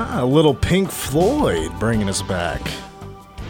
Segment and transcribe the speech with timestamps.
[0.00, 2.62] Ah, a little Pink Floyd bringing us back.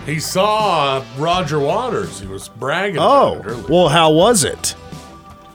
[0.07, 2.19] He saw Roger Waters.
[2.21, 2.97] He was bragging.
[2.99, 3.67] Oh, about it earlier.
[3.69, 4.75] well, how was it?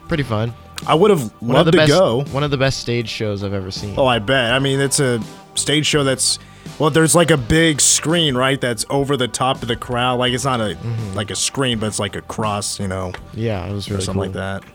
[0.07, 0.53] Pretty fun.
[0.85, 2.23] I would have One loved of the to best, go.
[2.25, 3.95] One of the best stage shows I've ever seen.
[3.97, 4.51] Oh, I bet.
[4.53, 5.19] I mean, it's a
[5.55, 6.37] stage show that's
[6.77, 8.59] well, there's like a big screen, right?
[8.61, 10.19] That's over the top of the crowd.
[10.19, 11.15] Like it's not a Mm-hmm.
[11.15, 14.03] like a screen, but it's like a cross, you know, Yeah, it was or really
[14.05, 14.41] something cool.
[14.41, 14.69] like that.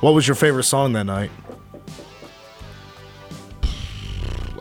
[0.00, 1.30] What was your favorite song that night?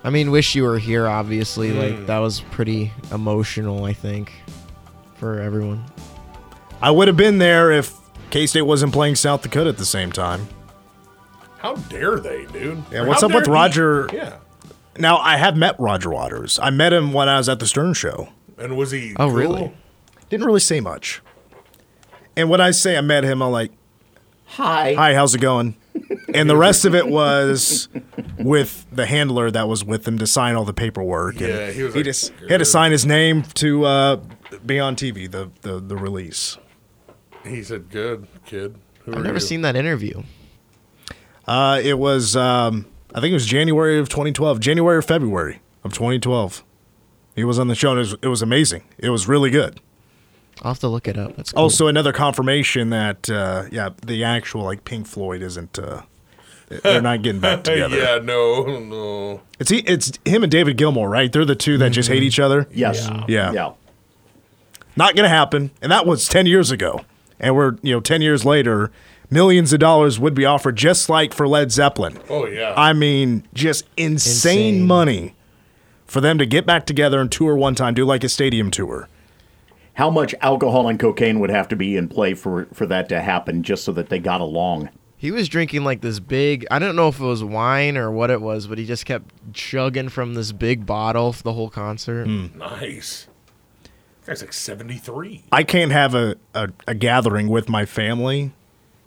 [0.03, 1.07] I mean, wish you were here.
[1.07, 1.77] Obviously, Hmm.
[1.79, 3.85] like that was pretty emotional.
[3.85, 4.31] I think
[5.15, 5.83] for everyone.
[6.81, 7.93] I would have been there if
[8.31, 10.47] K State wasn't playing South Dakota at the same time.
[11.59, 12.81] How dare they, dude?
[12.91, 14.09] Yeah, Or what's how up with dare he- Roger?
[14.11, 14.33] Yeah.
[14.97, 16.59] Now I have met Roger Waters.
[16.61, 18.29] I met him when I was at the Stern Show.
[18.57, 19.13] And was he?
[19.17, 19.35] Oh, cool?
[19.35, 19.71] really?
[20.29, 21.21] Didn't really say much.
[22.35, 23.71] And when I say I met him, I'm like,
[24.45, 24.93] Hi.
[24.95, 25.75] "Hi, how's it going?"
[26.34, 27.89] And the rest of it was
[28.39, 31.36] with the handler that was with him to sign all the paperwork.
[31.42, 34.16] And Yeah, he was he like, just he had to sign his name to uh,
[34.66, 35.30] be on TV.
[35.30, 36.58] The the the release.
[37.45, 38.75] He said, "Good kid."
[39.06, 40.23] Who I've never you?" seen that interview.
[41.48, 45.94] Uh, it was um, I think it was January of 2012, January or February of
[45.94, 46.64] 2012.
[47.36, 47.92] He was on the show.
[47.92, 48.83] And it was it was amazing.
[48.98, 49.81] It was really good.
[50.61, 51.35] I'll have to look it up.
[51.35, 51.63] That's cool.
[51.63, 55.77] Also, another confirmation that uh, yeah, the actual like Pink Floyd isn't.
[55.80, 56.02] Uh,
[56.83, 57.97] they're not getting back together.
[57.97, 59.41] yeah, no, no.
[59.59, 61.31] It's he, it's him and David Gilmour, right?
[61.31, 62.67] They're the two that just hate each other.
[62.71, 63.09] Yes.
[63.27, 63.52] Yeah.
[63.52, 63.73] Yeah.
[64.95, 65.71] Not gonna happen.
[65.81, 67.02] And that was ten years ago.
[67.39, 68.91] And we're you know ten years later,
[69.30, 72.19] millions of dollars would be offered just like for Led Zeppelin.
[72.30, 72.73] Oh yeah.
[72.77, 74.88] I mean, just insane, Insane.
[74.88, 75.36] money
[76.05, 79.08] for them to get back together and tour one time, do like a stadium tour.
[79.94, 83.22] How much alcohol and cocaine would have to be in play for for that to
[83.22, 84.89] happen, just so that they got along?
[85.17, 86.66] He was drinking like this big.
[86.72, 89.54] I don't know if it was wine or what it was, but he just kept
[89.54, 92.26] chugging from this big bottle for the whole concert.
[92.26, 92.48] Hmm.
[92.58, 93.27] nice.
[94.26, 95.43] Guy's like seventy three.
[95.52, 98.54] I can't have a, a, a gathering with my family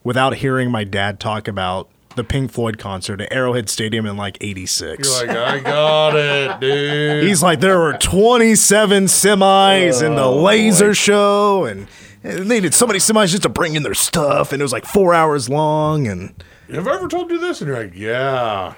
[0.02, 4.38] without hearing my dad talk about the Pink Floyd concert at Arrowhead Stadium in like
[4.40, 5.08] 86.
[5.08, 7.24] You're like, I got it, dude.
[7.24, 11.86] He's like, there were 27 semis in Oh, the laser show, and,
[12.22, 14.86] they needed so many semis just to bring in their stuff, and it was like
[14.86, 16.06] four hours long.
[16.06, 16.34] And
[16.72, 17.60] Have I ever told you this?
[17.60, 18.74] And you're like, yeah,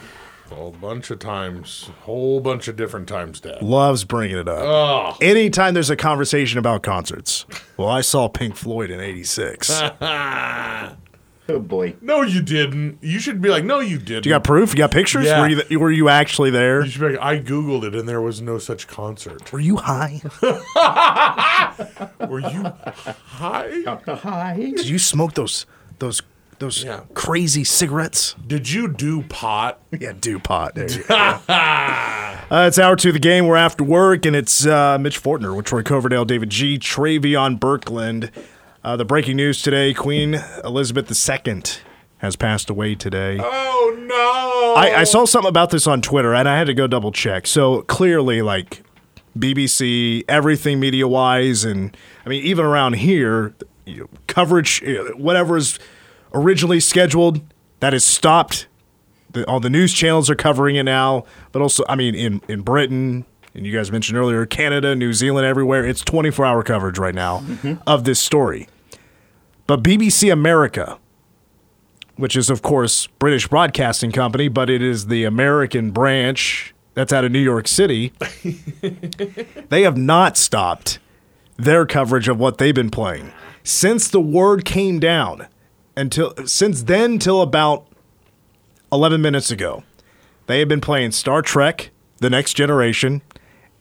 [0.50, 3.62] a whole bunch of times, whole bunch of different times, Dad.
[3.62, 4.58] loves bringing it up.
[4.60, 7.44] Oh, Anytime there's a conversation about concerts,
[7.76, 9.70] well, I saw Pink Floyd in '86.
[11.48, 11.94] Oh boy.
[12.00, 12.98] no, you didn't.
[13.02, 14.26] You should be like, no, you didn't.
[14.26, 14.70] You got proof?
[14.72, 15.26] You got pictures?
[15.26, 15.40] Yeah.
[15.40, 16.84] Were you th- were you actually there?
[16.84, 19.52] You should be like, I googled it, and there was no such concert.
[19.52, 20.20] Were you high?
[22.28, 22.64] Were you
[23.26, 23.82] high?
[24.06, 24.56] Hi.
[24.56, 25.66] Did you smoke those
[26.00, 26.22] those
[26.58, 27.00] those Yeah.
[27.14, 28.34] crazy cigarettes?
[28.46, 29.80] Did you do pot?
[29.98, 30.74] Yeah, do pot.
[30.74, 31.14] There you go.
[31.48, 33.46] uh, it's hour two of the game.
[33.46, 38.30] We're after work, and it's uh, Mitch Fortner with Troy Coverdale, David G, Travion Birkland.
[38.86, 41.62] Uh, the breaking news today: Queen Elizabeth II
[42.19, 43.36] has passed away today.
[43.42, 44.80] Oh no!
[44.80, 47.48] I, I saw something about this on Twitter, and I had to go double check.
[47.48, 48.84] So clearly, like
[49.36, 54.80] BBC, everything media wise, and I mean, even around here, you know, coverage,
[55.16, 55.80] whatever is
[56.32, 57.41] originally scheduled,
[57.80, 58.68] that is stopped.
[59.32, 62.60] The, all the news channels are covering it now, but also, I mean, in in
[62.60, 63.26] Britain.
[63.53, 65.84] And you guys mentioned earlier, Canada, New Zealand, everywhere.
[65.84, 67.42] It's 24 hour coverage right now
[67.84, 68.68] of this story.
[69.66, 70.99] But BBC America,
[72.16, 77.25] which is, of course, British Broadcasting Company, but it is the American branch that's out
[77.25, 78.12] of New York City.
[79.69, 80.99] they have not stopped
[81.56, 83.32] their coverage of what they've been playing
[83.62, 85.49] since the word came down
[85.97, 87.87] until since then till about
[88.93, 89.83] 11 minutes ago.
[90.47, 93.22] They have been playing Star Trek: The Next Generation,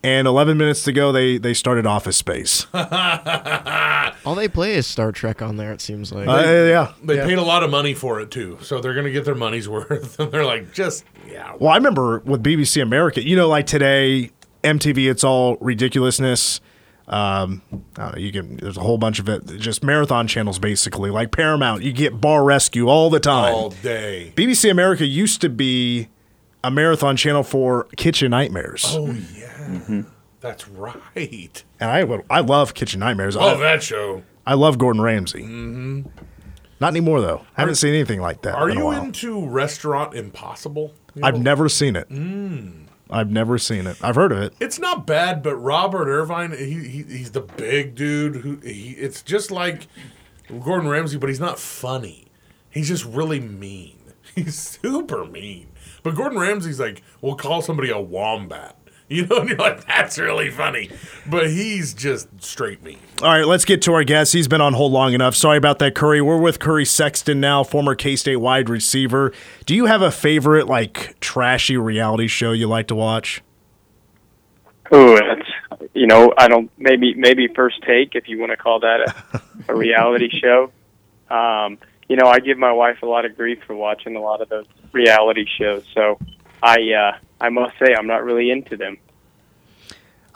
[0.06, 2.66] and 11 minutes ago they they started Office Space.
[4.24, 5.72] All they play is Star Trek on there.
[5.72, 6.28] It seems like.
[6.28, 6.92] Uh, yeah.
[7.02, 9.68] They paid a lot of money for it too, so they're gonna get their money's
[9.76, 10.18] worth.
[10.18, 11.54] And they're like, just yeah.
[11.58, 14.30] Well, I remember with BBC America, you know, like today,
[14.64, 16.60] MTV, it's all ridiculousness.
[17.08, 17.62] Um,
[17.96, 18.56] I don't know, you can.
[18.56, 19.46] There's a whole bunch of it.
[19.58, 21.10] Just marathon channels, basically.
[21.10, 23.54] Like Paramount, you get Bar Rescue all the time.
[23.54, 24.32] all day.
[24.36, 26.08] BBC America used to be
[26.64, 29.06] a marathon channel for Kitchen Nightmares, Oh
[29.36, 29.55] yeah,
[30.40, 31.64] that's right.
[31.80, 33.36] and I would, I love Kitchen Nightmares.
[33.36, 34.22] Oh, I, that show.
[34.46, 35.42] I love Gordon Ramsay.
[35.42, 36.02] Mm-hmm.
[36.80, 37.44] Not anymore though.
[37.56, 38.54] I haven't seen anything like that.
[38.54, 40.94] Are you into Restaurant Impossible?
[41.14, 42.06] You I've never seen it.
[43.08, 43.96] I've never seen it.
[44.02, 44.54] I've heard of it.
[44.60, 48.90] It's not bad, but Robert Irvine, he, he he's the big dude who he.
[48.90, 49.86] It's just like
[50.60, 52.26] Gordon Ramsay, but he's not funny.
[52.68, 53.94] He's just really mean.
[54.34, 55.68] He's super mean.
[56.02, 58.76] But Gordon Ramsay's like, we'll call somebody a wombat.
[59.08, 60.90] You know, and you're like, that's really funny.
[61.30, 62.98] But he's just straight mean.
[63.22, 64.32] All right, let's get to our guest.
[64.32, 65.36] He's been on hold long enough.
[65.36, 66.20] Sorry about that, Curry.
[66.20, 69.32] We're with Curry Sexton now, former K State wide receiver.
[69.64, 73.42] Do you have a favorite, like, trashy reality show you like to watch?
[74.90, 75.48] Oh, that's
[75.94, 79.72] you know, I don't maybe maybe first take if you want to call that a,
[79.72, 80.70] a reality show.
[81.30, 84.40] Um, you know, I give my wife a lot of grief for watching a lot
[84.40, 85.84] of those reality shows.
[85.94, 86.18] So
[86.66, 88.98] I uh, I must say I'm not really into them.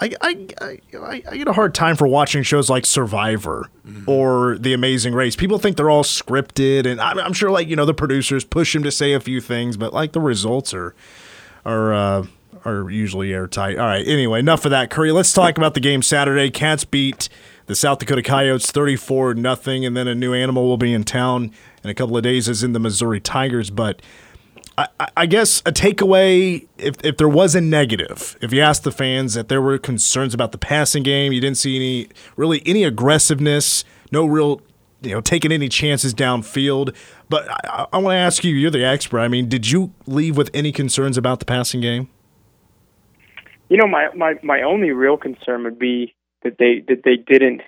[0.03, 3.69] I, I, I, I get a hard time for watching shows like Survivor
[4.07, 5.37] or The Amazing Race.
[5.37, 8.75] People think they're all scripted, and I'm, I'm sure, like you know, the producers push
[8.75, 10.95] him to say a few things, but like the results are
[11.67, 12.27] are uh,
[12.65, 13.79] are usually airtight.
[13.79, 14.07] All right.
[14.07, 15.13] Anyway, enough of that, Curry.
[15.13, 16.51] Let's talk about the game Saturday.
[16.51, 17.29] Cats beat
[17.67, 21.53] the South Dakota Coyotes 34 nothing, and then a new animal will be in town
[21.85, 23.71] in a couple of days, as in the Missouri Tigers.
[23.71, 24.01] But
[24.99, 28.93] I, I guess a takeaway, if, if there was a negative, if you asked the
[28.93, 32.85] fans that there were concerns about the passing game, you didn't see any really any
[32.85, 34.63] aggressiveness, no real,
[35.03, 36.95] you know, taking any chances downfield.
[37.29, 39.21] But I, I want to ask you, you're the expert.
[39.21, 42.09] I mean, did you leave with any concerns about the passing game?
[43.69, 47.63] You know, my my my only real concern would be that they that they didn't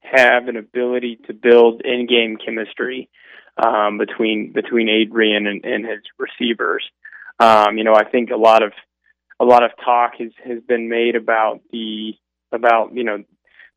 [0.00, 3.10] have an ability to build in-game chemistry
[3.58, 6.84] um, between between Adrian and, and his receivers.
[7.40, 8.72] Um, you know, I think a lot of
[9.40, 12.12] a lot of talk has has been made about the
[12.52, 13.24] about you know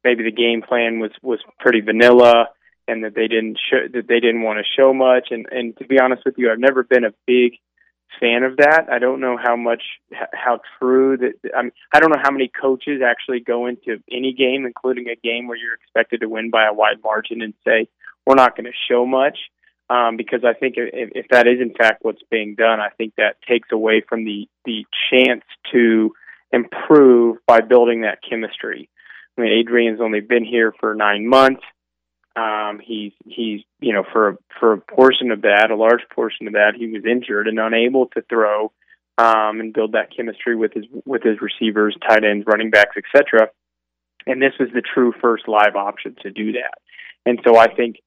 [0.04, 2.50] maybe the game plan was was pretty vanilla
[2.88, 5.28] and that they didn't show that they didn't want to show much.
[5.32, 7.54] And and to be honest with you I've never been a big
[8.20, 8.88] fan of that.
[8.92, 9.84] I don't know how much
[10.34, 14.34] how true that I mean I don't know how many coaches actually go into any
[14.34, 17.88] game including a game where you're expected to win by a wide margin and say
[18.26, 19.38] we're not going to show much
[19.92, 23.14] um, because I think if, if that is in fact what's being done, I think
[23.18, 25.44] that takes away from the the chance
[25.74, 26.14] to
[26.54, 28.90] improve by building that chemistry.
[29.38, 31.64] I mean, Adrian's only been here for nine months.
[32.38, 36.54] Um, he's he's you know for for a portion of that, a large portion of
[36.54, 38.72] that, he was injured and unable to throw
[39.18, 43.50] um, and build that chemistry with his with his receivers, tight ends, running backs, etc.
[44.26, 46.76] And this was the true first live option to do that.
[47.26, 47.98] And so I think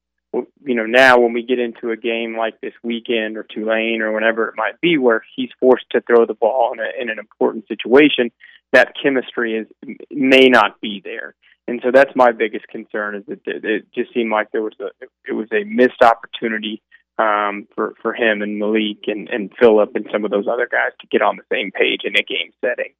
[0.63, 4.11] you know, now when we get into a game like this weekend or Tulane or
[4.11, 7.19] whenever it might be, where he's forced to throw the ball in, a, in an
[7.19, 8.31] important situation,
[8.73, 9.67] that chemistry is
[10.09, 11.35] may not be there.
[11.67, 14.89] And so that's my biggest concern is that it just seemed like there was a
[15.27, 16.81] it was a missed opportunity
[17.17, 20.91] um, for for him and Malik and and Phillip and some of those other guys
[21.01, 22.93] to get on the same page in a game setting.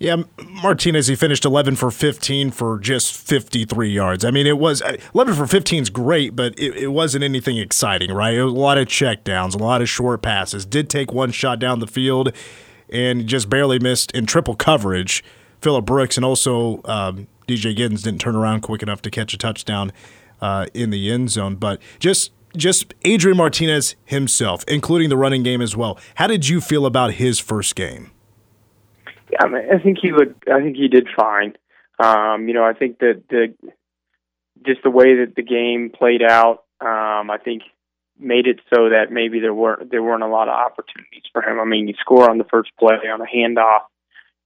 [0.00, 0.22] Yeah,
[0.62, 4.24] Martinez, he finished 11 for 15 for just 53 yards.
[4.24, 4.82] I mean, it was
[5.14, 8.32] 11 for 15 is great, but it, it wasn't anything exciting, right?
[8.32, 10.64] It was a lot of checkdowns, a lot of short passes.
[10.64, 12.32] Did take one shot down the field
[12.88, 15.22] and just barely missed in triple coverage.
[15.60, 19.38] Phillip Brooks and also um, DJ Giddens didn't turn around quick enough to catch a
[19.38, 19.92] touchdown
[20.40, 21.56] uh, in the end zone.
[21.56, 25.98] But just just Adrian Martinez himself, including the running game as well.
[26.14, 28.12] How did you feel about his first game?
[29.38, 30.48] I, mean, I think he looked.
[30.48, 31.54] I think he did fine.
[32.02, 33.54] Um, you know, I think that the
[34.66, 37.62] just the way that the game played out, um, I think
[38.18, 41.58] made it so that maybe there weren't there weren't a lot of opportunities for him.
[41.60, 43.82] I mean, you score on the first play on a handoff,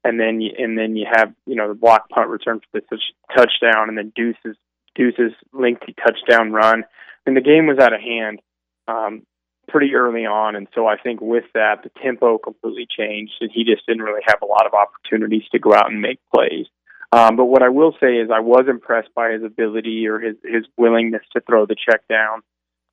[0.03, 2.99] and then you and then you have you know the block punt return for the
[3.37, 4.57] touchdown, and then Deuce's
[4.95, 6.85] Deuce's lengthy touchdown run.
[7.27, 8.41] And the game was out of hand.
[8.87, 9.23] Um,
[9.69, 13.65] pretty early on, and so I think with that, the tempo completely changed, and he
[13.65, 16.67] just didn't really have a lot of opportunities to go out and make plays.
[17.13, 20.37] Um, but what I will say is I was impressed by his ability or his
[20.43, 22.43] his willingness to throw the check down.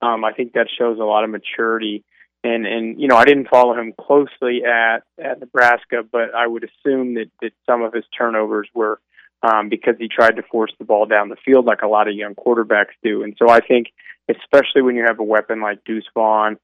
[0.02, 2.04] Um, I think that shows a lot of maturity.
[2.44, 6.64] And and you know I didn't follow him closely at at Nebraska, but I would
[6.64, 9.00] assume that that some of his turnovers were
[9.44, 12.16] um, because he tried to force the ball down the field like a lot of
[12.16, 13.24] young quarterbacks do.
[13.24, 13.88] And so I think
[14.30, 16.58] especially when you have a weapon like Deuce Vaughn.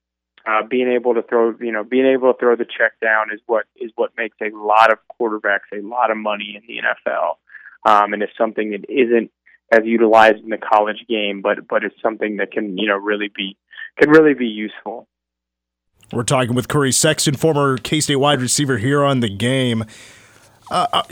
[0.49, 3.41] Uh, being able to throw, you know, being able to throw the check down is
[3.47, 7.35] what is what makes a lot of quarterbacks a lot of money in the NFL,
[7.85, 9.29] um, and it's something that isn't
[9.73, 13.29] as utilized in the college game, but but it's something that can you know really
[13.35, 13.57] be
[13.97, 15.07] can really be useful.
[16.13, 19.83] We're talking with Curry Sexton, former K State wide receiver, here on the game.
[20.69, 21.03] Uh, uh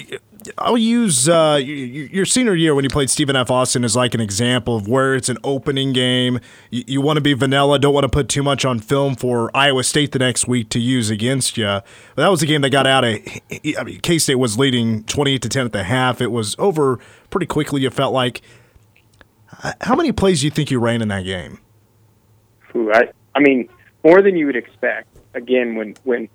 [0.60, 3.50] I'll use uh, your senior year when you played Stephen F.
[3.50, 6.40] Austin as like an example of where it's an opening game.
[6.70, 9.50] You, you want to be vanilla, don't want to put too much on film for
[9.58, 11.66] Iowa State the next week to use against you.
[11.66, 11.84] But
[12.18, 13.16] that was a game that got out of.
[13.52, 16.22] I mean, K State was leading twenty-eight to ten at the half.
[16.22, 17.00] It was over
[17.32, 17.82] pretty quickly.
[17.82, 18.42] You felt like.
[19.82, 21.60] How many plays do you think you ran in that game?
[22.76, 23.70] Ooh, I, I mean,
[24.04, 25.08] more than you would expect.
[25.36, 26.30] again, when when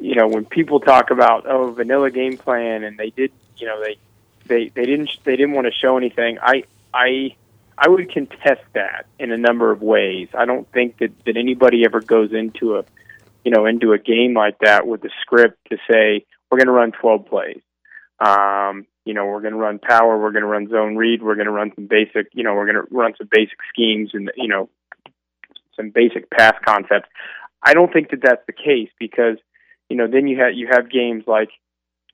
[0.00, 3.82] you know when people talk about oh vanilla game plan and they did you know
[3.82, 3.96] they
[4.50, 6.38] they they didn't they didn't want to show anything.
[6.42, 7.36] I I
[7.78, 10.28] I would contest that in a number of ways.
[10.34, 12.84] I don't think that that anybody ever goes into a
[13.44, 16.72] you know into a game like that with a script to say we're going to
[16.72, 17.60] run 12 plays.
[18.18, 21.36] Um, you know, we're going to run power, we're going to run zone read, we're
[21.36, 24.30] going to run some basic, you know, we're going to run some basic schemes and
[24.36, 24.68] you know
[25.76, 27.08] some basic pass concepts.
[27.62, 29.36] I don't think that that's the case because
[29.90, 31.50] you know then you have you have games like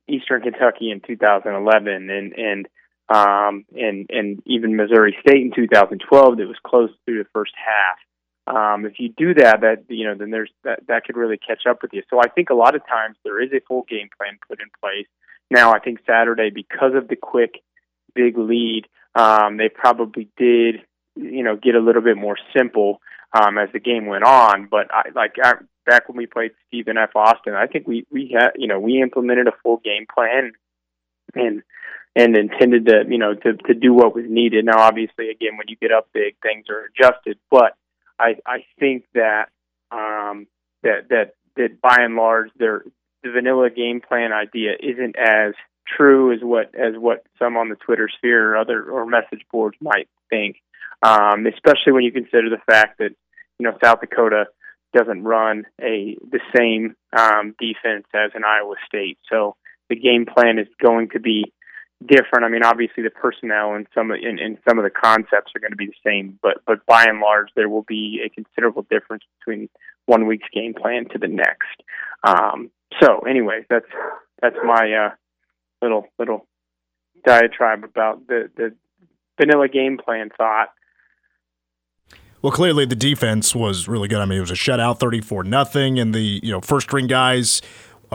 [0.09, 2.69] Eastern Kentucky in 2011 and and
[3.09, 7.99] um, and and even Missouri State in 2012 that was close through the first half.
[8.49, 11.67] Um, if you do that, that you know, then there's that that could really catch
[11.69, 12.03] up with you.
[12.11, 14.69] So I think a lot of times there is a full game plan put in
[14.81, 15.07] place.
[15.51, 17.63] Now I think Saturday, because of the quick,
[18.15, 20.77] big lead, um, they probably did,
[21.17, 23.01] you know, get a little bit more simple
[23.33, 24.69] um, as the game went on.
[24.71, 25.55] But I, like I,
[25.85, 27.11] back when we played Stephen F.
[27.15, 30.53] Austin, I think we we had, you know, we implemented a full game plan
[31.35, 31.63] and
[32.15, 34.65] and intended to you know to to do what was needed.
[34.65, 37.39] Now, obviously, again, when you get up big, things are adjusted.
[37.51, 37.77] But
[38.19, 39.49] I I think that
[39.91, 40.47] um,
[40.83, 42.85] that that that by and large, their
[43.23, 45.55] the vanilla game plan idea isn't as
[45.87, 49.77] true as what as what some on the Twitter sphere or other or message boards
[49.81, 50.57] might think.
[51.03, 53.11] Um, especially when you consider the fact that
[53.59, 54.47] you know South Dakota
[54.95, 59.57] doesn't run a the same um, defense as an Iowa State, so
[59.89, 61.53] the game plan is going to be
[62.05, 62.45] different.
[62.45, 65.73] I mean, obviously the personnel and some and, and some of the concepts are going
[65.73, 69.25] to be the same, but but by and large there will be a considerable difference
[69.39, 69.69] between
[70.07, 71.83] one week's game plan to the next.
[72.23, 72.71] Um,
[73.03, 73.87] so, anyways, that's
[74.41, 75.15] that's my uh,
[75.83, 76.47] little little
[77.25, 78.75] diatribe about the the
[79.41, 80.69] vanilla game plan thought.
[82.47, 84.21] Well, clearly the defense was really good.
[84.21, 87.61] I mean, it was a shutout, thirty-four nothing, and the you know first string guys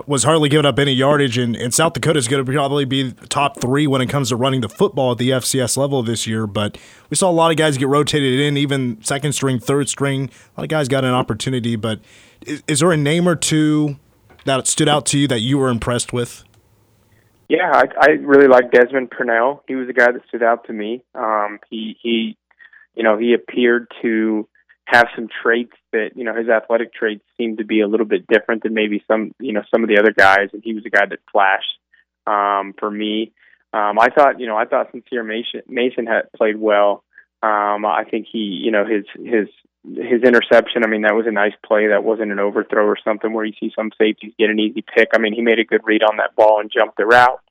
[0.07, 3.11] was hardly giving up any yardage, and, and South Dakota is going to probably be
[3.27, 6.47] top three when it comes to running the football at the FCS level this year.
[6.47, 6.77] But
[7.09, 10.29] we saw a lot of guys get rotated in, even second string, third string.
[10.55, 11.75] A lot of guys got an opportunity.
[11.75, 11.99] But
[12.45, 13.97] is, is there a name or two
[14.45, 16.45] that stood out to you that you were impressed with?
[17.49, 19.61] Yeah, I, I really like Desmond Purnell.
[19.67, 21.03] He was a guy that stood out to me.
[21.15, 22.37] Um, he he,
[22.95, 24.47] you know, he appeared to
[24.85, 28.27] have some traits that you know his athletic traits seemed to be a little bit
[28.27, 30.89] different than maybe some you know some of the other guys, and he was a
[30.89, 31.77] guy that flashed
[32.27, 33.31] um, for me.
[33.73, 37.03] Um, I thought you know I thought Sincere Mason, Mason had played well.
[37.41, 39.47] Um, I think he you know his his
[39.83, 40.83] his interception.
[40.83, 41.87] I mean that was a nice play.
[41.87, 45.09] That wasn't an overthrow or something where you see some safeties get an easy pick.
[45.13, 47.41] I mean he made a good read on that ball and jumped the route.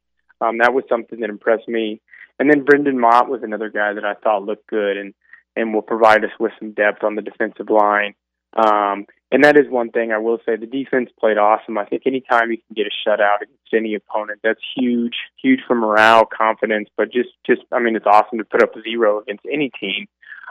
[0.42, 2.00] Um, that was something that impressed me.
[2.38, 5.12] And then Brendan Mott was another guy that I thought looked good and
[5.56, 8.14] and will provide us with some depth on the defensive line.
[8.54, 10.56] Um, and that is one thing I will say.
[10.56, 11.78] The defense played awesome.
[11.78, 15.76] I think anytime you can get a shutout against any opponent, that's huge, huge for
[15.76, 16.88] morale, confidence.
[16.96, 20.08] But just, just, I mean, it's awesome to put up a zero against any team.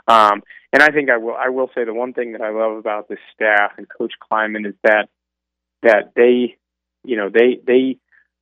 [0.07, 2.77] Um, and I think I will, I will say the one thing that I love
[2.77, 5.09] about this staff and Coach Klieman is that
[5.81, 6.57] that they,
[7.03, 7.97] you know, they they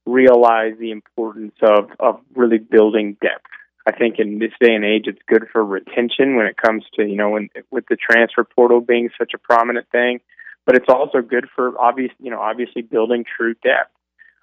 [0.06, 3.46] realize the importance of of really building depth.
[3.88, 7.08] I think in this day and age, it's good for retention when it comes to
[7.08, 10.20] you know when with the transfer portal being such a prominent thing,
[10.66, 13.92] but it's also good for obvious you know obviously building true depth.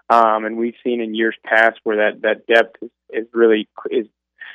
[0.09, 4.07] Um, and we've seen in years past where that that depth is, is really is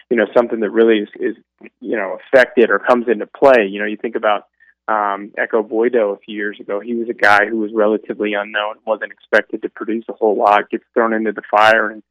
[0.10, 1.36] you know something that really is, is
[1.79, 3.67] you know affected or comes into play.
[3.69, 4.48] You know, you think about
[4.88, 6.79] um, Ekow Boye-Doe a few years ago.
[6.79, 10.72] He was a guy who was relatively unknown, wasn't expected to produce a whole lot,
[10.72, 12.01] gets thrown into the fire, and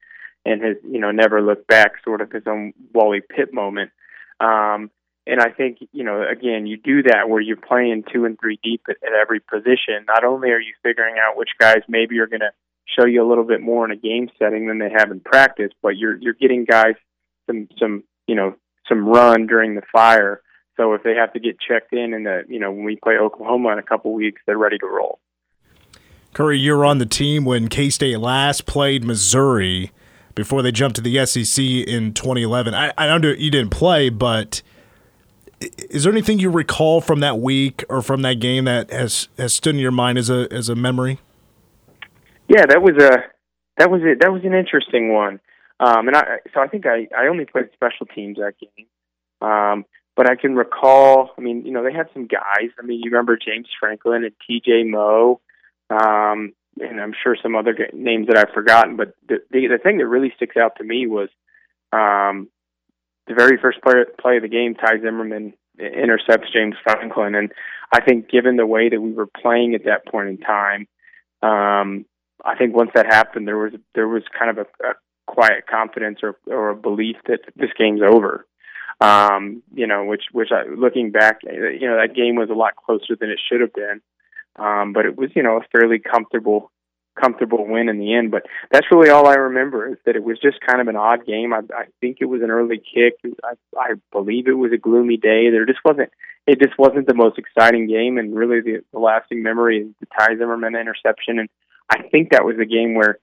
[0.49, 3.90] and has you know never looked back, sort of his own Wally Pipp moment.
[4.40, 4.90] Um,
[5.26, 8.59] and I think you know again you do that where you're playing two and three
[8.62, 10.07] deep at, at every position.
[10.07, 12.50] Not only are you figuring out which guys maybe are going to
[12.87, 15.71] show you a little bit more in a game setting than they have in practice,
[15.83, 16.95] but you're you're getting guys
[17.47, 18.55] some some you know
[18.88, 20.40] some run during the fire.
[20.78, 23.19] So if they have to get checked in, and the you know when we play
[23.19, 25.19] Oklahoma in a couple weeks, they're ready to roll.
[26.33, 29.93] Curry, you're on the team when K State last played Missouri
[30.38, 32.73] before they jumped to the SEC in 2011.
[32.73, 34.62] I, I know you didn't play, but
[35.61, 39.52] is there anything you recall from that week or from that game that has, has
[39.52, 41.18] stood in your mind as a as a memory?
[42.47, 43.16] Yeah, that was a
[43.78, 44.21] that was it.
[44.21, 45.40] That was an interesting one.
[45.80, 48.87] Um, and I so I think I I only played special teams that game.
[49.40, 51.30] Um, but I can recall.
[51.37, 52.71] I mean, you know, they had some guys.
[52.78, 54.85] I mean, you remember James Franklin and T.J.
[54.85, 55.40] Moe.
[55.90, 58.97] Um, and I'm sure some other names that I've forgotten.
[58.97, 61.29] But the the, the thing that really sticks out to me was
[61.93, 62.49] um,
[63.27, 64.75] the very first play, play of the game.
[64.75, 67.35] Ty Zimmerman intercepts James Franklin.
[67.35, 67.53] And
[67.93, 70.89] I think, given the way that we were playing at that point in time,
[71.43, 72.05] um,
[72.45, 74.95] I think once that happened, there was there was kind of a, a
[75.27, 78.47] quiet confidence or or a belief that this game's over.
[79.01, 82.77] Um, you know, which which I, looking back, you know, that game was a lot
[82.77, 84.01] closer than it should have been.
[84.59, 86.71] Um, but it was, you know, a fairly comfortable
[87.21, 88.31] comfortable win in the end.
[88.31, 91.27] But that's really all I remember is that it was just kind of an odd
[91.27, 91.53] game.
[91.53, 93.15] I, I think it was an early kick.
[93.45, 95.50] I, I believe it was a gloomy day.
[95.50, 96.11] There just wasn't.
[96.47, 98.19] It just wasn't the most exciting game.
[98.19, 101.38] And really, the, the lasting memory is the Ty Zimmerman interception.
[101.38, 101.49] And
[101.91, 103.19] I think that was a game where,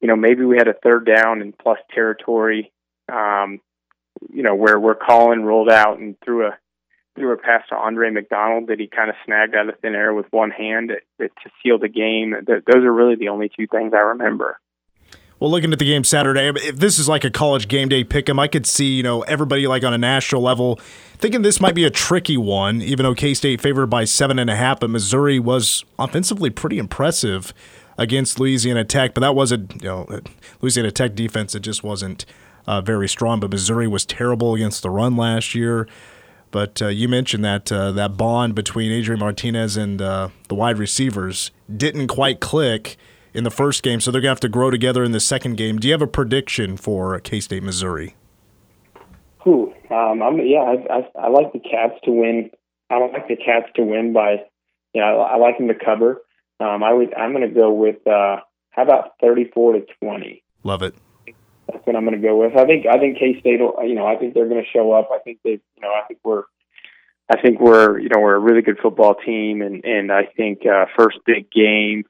[0.00, 2.72] you know, maybe we had a third down and plus territory.
[3.10, 3.60] Um,
[4.32, 6.58] you know, where where Collin rolled out and threw a
[7.14, 10.14] threw a pass to Andre McDonald that he kind of snagged out of thin air
[10.14, 11.28] with one hand to,
[11.62, 12.34] seal the game.
[12.46, 14.58] Those are really the only two things I remember.
[15.38, 18.28] Well, looking at the game Saturday, if this is like a college game day pick
[18.28, 20.76] 'em, I could see you know everybody like on a national level
[21.18, 22.80] thinking this might be a tricky one.
[22.80, 26.78] Even though K State favored by seven and a half, but Missouri was offensively pretty
[26.78, 27.52] impressive
[27.98, 29.14] against Louisiana Tech.
[29.14, 30.06] But that was a you know
[30.60, 32.24] Louisiana Tech defense that just wasn't
[32.68, 33.40] uh, very strong.
[33.40, 35.88] But Missouri was terrible against the run last year.
[36.52, 40.78] But uh, you mentioned that uh, that bond between Adrian Martinez and uh, the wide
[40.78, 42.96] receivers didn't quite click
[43.34, 45.78] in the first game, so they're gonna have to grow together in the second game.
[45.78, 48.14] Do you have a prediction for K State, Missouri?
[49.42, 49.72] Who?
[49.90, 52.50] Um, I'm, yeah, I, I, I, like the Cats to win.
[52.90, 54.36] I don't like the Cats to win by.
[54.94, 56.22] You know, I, I, like them to cover.
[56.60, 57.12] Um, I would.
[57.14, 58.06] I'm going to go with.
[58.06, 58.36] Uh,
[58.70, 60.44] how about 34 to 20?
[60.62, 60.94] Love it
[61.66, 62.56] that's what I'm going to go with.
[62.56, 63.76] I think I think K State will.
[63.84, 65.10] You know, I think they're going to show up.
[65.12, 65.60] I think they.
[65.76, 66.44] You know, I think we're.
[67.30, 67.98] I think we're.
[67.98, 71.50] You know, we're a really good football team, and and I think uh, first big
[71.50, 72.04] game.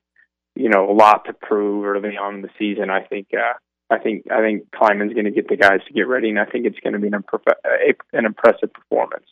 [0.54, 2.90] You know, a lot to prove early on in the season.
[2.90, 3.28] I think.
[3.32, 3.54] Uh,
[3.90, 6.47] I think I think Klieman's going to get the guys to get ready, and I
[6.47, 9.26] think it's going to be an, imperf- an impressive performance.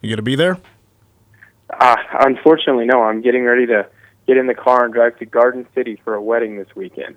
[0.00, 0.58] You going to be there?
[1.68, 3.02] Uh, unfortunately, no.
[3.02, 3.88] I'm getting ready to
[4.26, 7.16] get in the car and drive to Garden City for a wedding this weekend.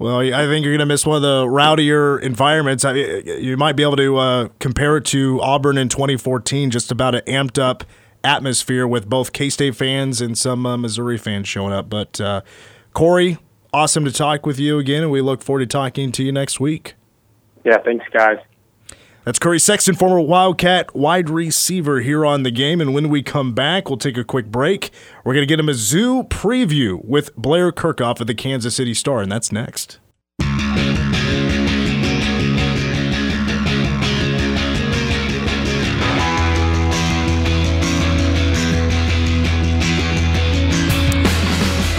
[0.00, 2.86] Well, I think you're going to miss one of the rowdier environments.
[2.86, 7.14] I you might be able to uh, compare it to Auburn in 2014, just about
[7.14, 7.84] an amped up
[8.24, 11.90] atmosphere with both K State fans and some uh, Missouri fans showing up.
[11.90, 12.40] But uh,
[12.94, 13.36] Curry,
[13.74, 16.58] awesome to talk with you again, and we look forward to talking to you next
[16.58, 16.94] week.
[17.62, 18.38] Yeah, thanks, guys.
[19.24, 22.80] That's Curry Sexton, former Wildcat wide receiver here on the game.
[22.80, 24.90] And when we come back, we'll take a quick break.
[25.24, 29.20] We're going to get a Mizzou preview with Blair Kerkhoff of the Kansas City Star,
[29.20, 29.98] and that's next.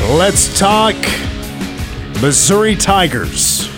[0.10, 0.96] Let's talk
[2.22, 3.71] Missouri Tigers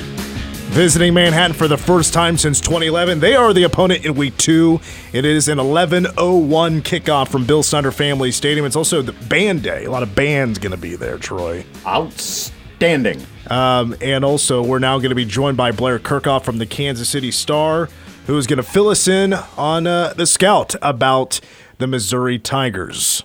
[0.74, 3.20] visiting Manhattan for the first time since 2011.
[3.20, 4.82] They are the opponent in week two.
[5.12, 8.66] It is an 11:01 kickoff from Bill Snyder Family Stadium.
[8.66, 9.86] It's also the band day.
[9.86, 11.64] A lot of bands going to be there, Troy.
[11.86, 13.24] Outstanding.
[13.52, 17.08] Um, and also, we're now going to be joined by Blair Kerkhoff from the Kansas
[17.08, 17.88] City Star,
[18.26, 21.40] who is going to fill us in on uh, the scout about
[21.78, 23.24] the Missouri Tigers.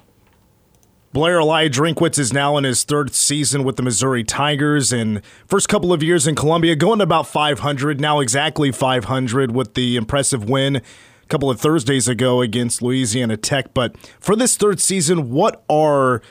[1.18, 5.68] Blair Eli Drinkwitz is now in his third season with the Missouri Tigers and first
[5.68, 10.76] couple of years in Columbia, going about 500, now exactly 500 with the impressive win
[10.76, 10.83] a
[11.26, 13.74] couple of Thursdays ago against Louisiana Tech.
[13.74, 16.22] But for this third season, what are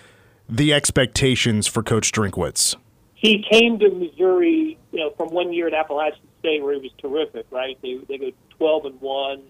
[0.47, 2.77] the expectations for Coach Drinkwitz?
[3.13, 6.91] He came to Missouri, you know, from one year at Appalachian State where he was
[6.97, 7.77] terrific, right?
[7.81, 9.41] They they go 12 and 1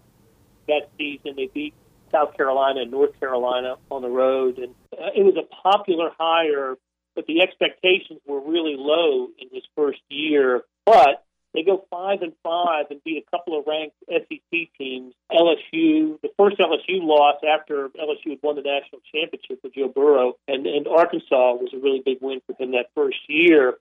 [0.68, 1.36] that season.
[1.36, 1.76] They beat
[2.12, 6.76] South Carolina and North Carolina on the road, and uh, it was a popular hire,
[7.16, 10.62] but the expectations were really low in his first year.
[10.86, 15.14] But they go five and five and beat a couple of ranked SEC teams.
[15.32, 20.34] LSU, the first LSU loss after LSU had won the national championship with Joe Burrow,
[20.48, 23.76] and, and Arkansas was a really big win for him that first year.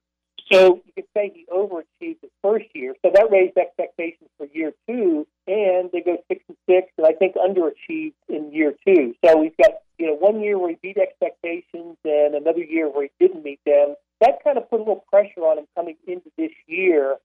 [0.52, 2.94] So you could say he overachieved the first year.
[3.02, 7.12] So that raised expectations for year two, and they go six and six, and I
[7.12, 9.14] think underachieved in year two.
[9.24, 13.08] So we've got you know one year where he beat expectations, and another year where
[13.08, 13.94] he didn't meet them.
[14.20, 17.16] That kind of put a little pressure on him coming into this year.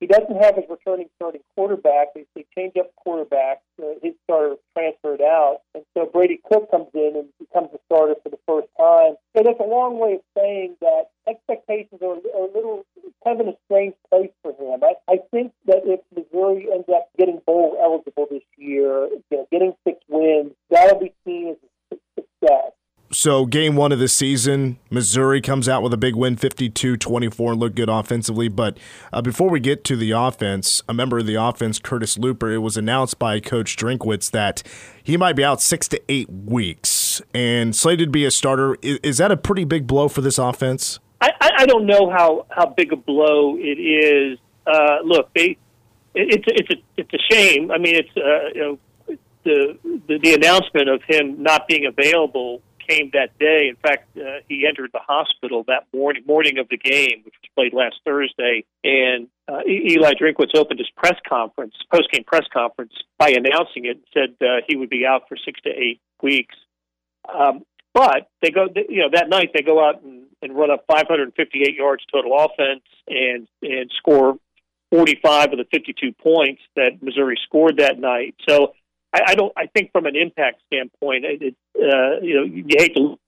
[0.00, 2.14] He doesn't have his returning starting quarterback.
[2.14, 3.60] They, they change up quarterback.
[3.78, 5.58] Uh, his starter transferred out.
[5.74, 9.16] And so Brady Cook comes in and becomes the starter for the first time.
[9.36, 12.86] So that's a long way of saying that expectations are, are a little
[13.24, 14.80] kind of in a strange place for him.
[14.82, 19.46] I, I think that if Missouri ends up getting bowl eligible this year, you know,
[19.52, 21.56] getting six wins, that'll be seen as
[21.92, 22.72] a success.
[23.12, 27.52] So, game one of the season, Missouri comes out with a big win, 52 24,
[27.52, 28.46] and looked good offensively.
[28.46, 28.78] But
[29.12, 32.58] uh, before we get to the offense, a member of the offense, Curtis Looper, it
[32.58, 34.62] was announced by Coach Drinkwitz that
[35.02, 38.76] he might be out six to eight weeks and slated to be a starter.
[38.80, 41.00] Is, is that a pretty big blow for this offense?
[41.20, 44.38] I, I don't know how, how big a blow it is.
[44.66, 45.58] Uh, look, they,
[46.14, 47.72] it, it's it's a it's a shame.
[47.72, 48.78] I mean, it's uh, you know
[49.42, 53.68] the, the the announcement of him not being available came that day.
[53.68, 57.50] In fact, uh, he entered the hospital that morning morning of the game, which was
[57.54, 58.64] played last Thursday.
[58.84, 64.00] And uh, Eli Drinkwitz opened his press conference, post game press conference, by announcing it.
[64.12, 66.54] Said uh, he would be out for six to eight weeks.
[67.32, 70.84] Um, but they go, you know, that night they go out and, and run up
[70.86, 74.36] 558 yards total offense and and score
[74.90, 78.34] 45 of the 52 points that Missouri scored that night.
[78.48, 78.72] So
[79.12, 79.52] I, I don't.
[79.56, 83.18] I think from an impact standpoint, it, it uh, you know you hate to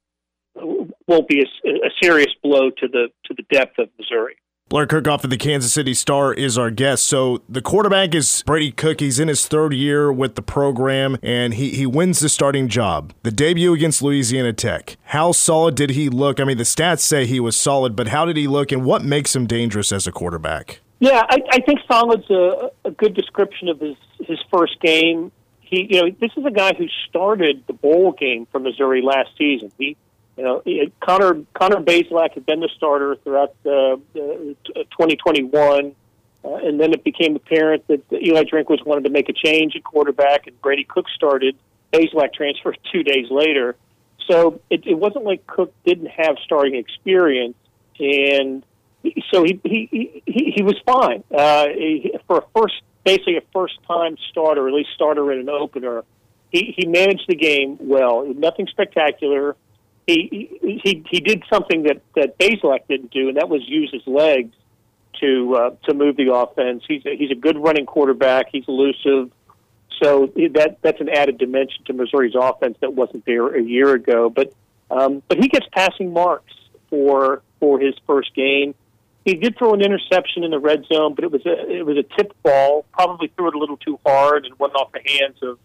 [0.55, 4.37] won't be a, a serious blow to the to the depth of Missouri.
[4.69, 7.05] Blair Kerkhoff of the Kansas City Star is our guest.
[7.05, 9.01] So the quarterback is Brady Cook.
[9.01, 13.13] He's in his third year with the program, and he, he wins the starting job.
[13.23, 14.97] The debut against Louisiana Tech.
[15.07, 16.41] How solid did he look?
[16.41, 19.05] I mean, the stats say he was solid, but how did he look, and what
[19.05, 20.81] makes him dangerous as a quarterback?
[21.01, 25.33] Yeah, I, I think solid's a, a good description of his his first game.
[25.73, 29.31] He, you know, this is a guy who started the bowl game for Missouri last
[29.39, 29.73] season.
[29.79, 29.97] He
[30.37, 30.63] you know,
[31.01, 35.95] Connor Connor Bazelak had been the starter throughout the, the 2021,
[36.45, 39.85] uh, and then it became apparent that Eli Drinkwitz wanted to make a change at
[39.85, 41.57] quarterback, and Brady Cook started.
[41.91, 43.77] Bazelak transferred two days later,
[44.29, 47.57] so it, it wasn't like Cook didn't have starting experience,
[47.99, 48.63] and
[49.31, 53.75] so he he he, he was fine uh, he, for a first, basically a first
[53.87, 56.05] time starter, at least starter in an opener.
[56.51, 59.57] He he managed the game well, nothing spectacular
[60.07, 64.07] he he he did something that that Bazelak didn't do, and that was use his
[64.07, 64.55] legs
[65.21, 66.83] to uh, to move the offense.
[66.87, 68.49] He's a, he's a good running quarterback.
[68.51, 69.31] He's elusive,
[70.03, 74.29] so that that's an added dimension to Missouri's offense that wasn't there a year ago.
[74.29, 74.53] But
[74.91, 76.55] um, but he gets passing marks
[76.91, 78.75] for for his first game.
[79.25, 81.97] He did throw an interception in the red zone, but it was a it was
[81.97, 82.85] a tip ball.
[82.93, 85.59] Probably threw it a little too hard and went off the hands of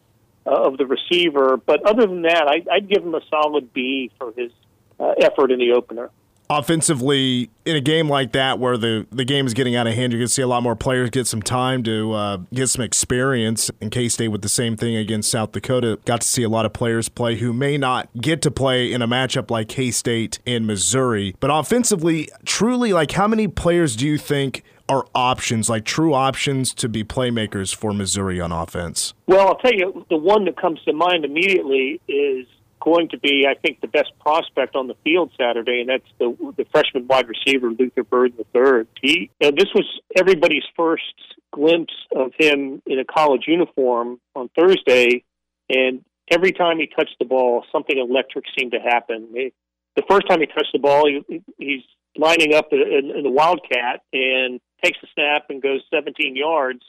[0.45, 1.57] uh, of the receiver.
[1.57, 4.51] But other than that, I, I'd give him a solid B for his
[4.99, 6.11] uh, effort in the opener.
[6.49, 10.13] Offensively, in a game like that where the, the game is getting out of hand,
[10.13, 12.83] you're going to see a lot more players get some time to uh, get some
[12.83, 13.69] experience.
[13.81, 16.65] In K State with the same thing against South Dakota, got to see a lot
[16.65, 20.39] of players play who may not get to play in a matchup like K State
[20.45, 21.35] in Missouri.
[21.39, 26.73] But offensively, truly, like how many players do you think are options, like true options
[26.75, 29.13] to be playmakers for Missouri on offense?
[29.27, 32.47] Well, I'll tell you, the one that comes to mind immediately is
[32.87, 36.29] going to be, I think, the best prospect on the field Saturday, and that's the
[36.55, 38.85] the freshman wide receiver Luther Burden III.
[39.01, 41.03] He, know, this was everybody's first
[41.51, 45.25] glimpse of him in a college uniform on Thursday,
[45.69, 49.27] and every time he touched the ball, something electric seemed to happen.
[49.33, 51.83] the first time he touched the ball, he, he's
[52.15, 56.79] lining up in, in the Wildcat and takes a snap and goes 17 yards.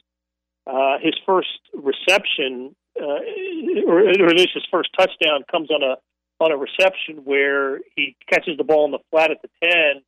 [0.65, 5.97] Uh, his first reception, uh, or, his first touchdown, comes on a
[6.41, 10.03] on a reception where he catches the ball in the flat at the 10,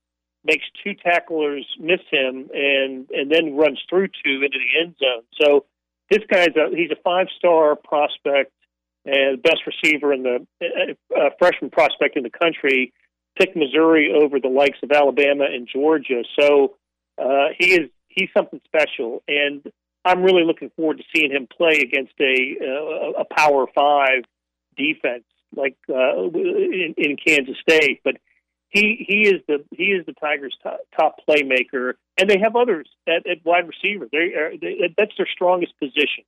[0.45, 5.23] makes two tacklers miss him, and and then runs through two into the end zone.
[5.41, 5.67] So
[6.11, 8.53] this guy's a he's a five star prospect
[9.05, 12.93] and best receiver in the uh, uh, freshman prospect in the country.
[13.39, 16.23] Picked Missouri over the likes of Alabama and Georgia.
[16.39, 16.77] So
[17.17, 19.63] uh, he is he's something special, and
[20.05, 24.25] I'm really looking forward to seeing him play against a uh, a Power Five
[24.77, 28.01] defense like uh, in, in Kansas State.
[28.03, 28.17] But
[28.69, 32.89] he he is the he is the Tigers' top, top playmaker, and they have others
[33.07, 34.09] at, at wide receiver.
[34.11, 36.25] They, are, they that's their strongest position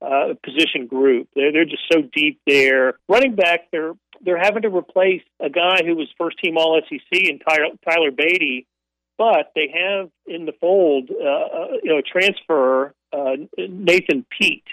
[0.00, 1.28] uh, position group.
[1.34, 2.94] They're they're just so deep there.
[3.08, 7.28] Running back, they're they're having to replace a guy who was first team All SEC
[7.28, 8.66] and Tyler, Tyler Badie
[9.18, 14.64] but they have in the fold, uh, uh, you know, a transfer, uh, Nathan Peat,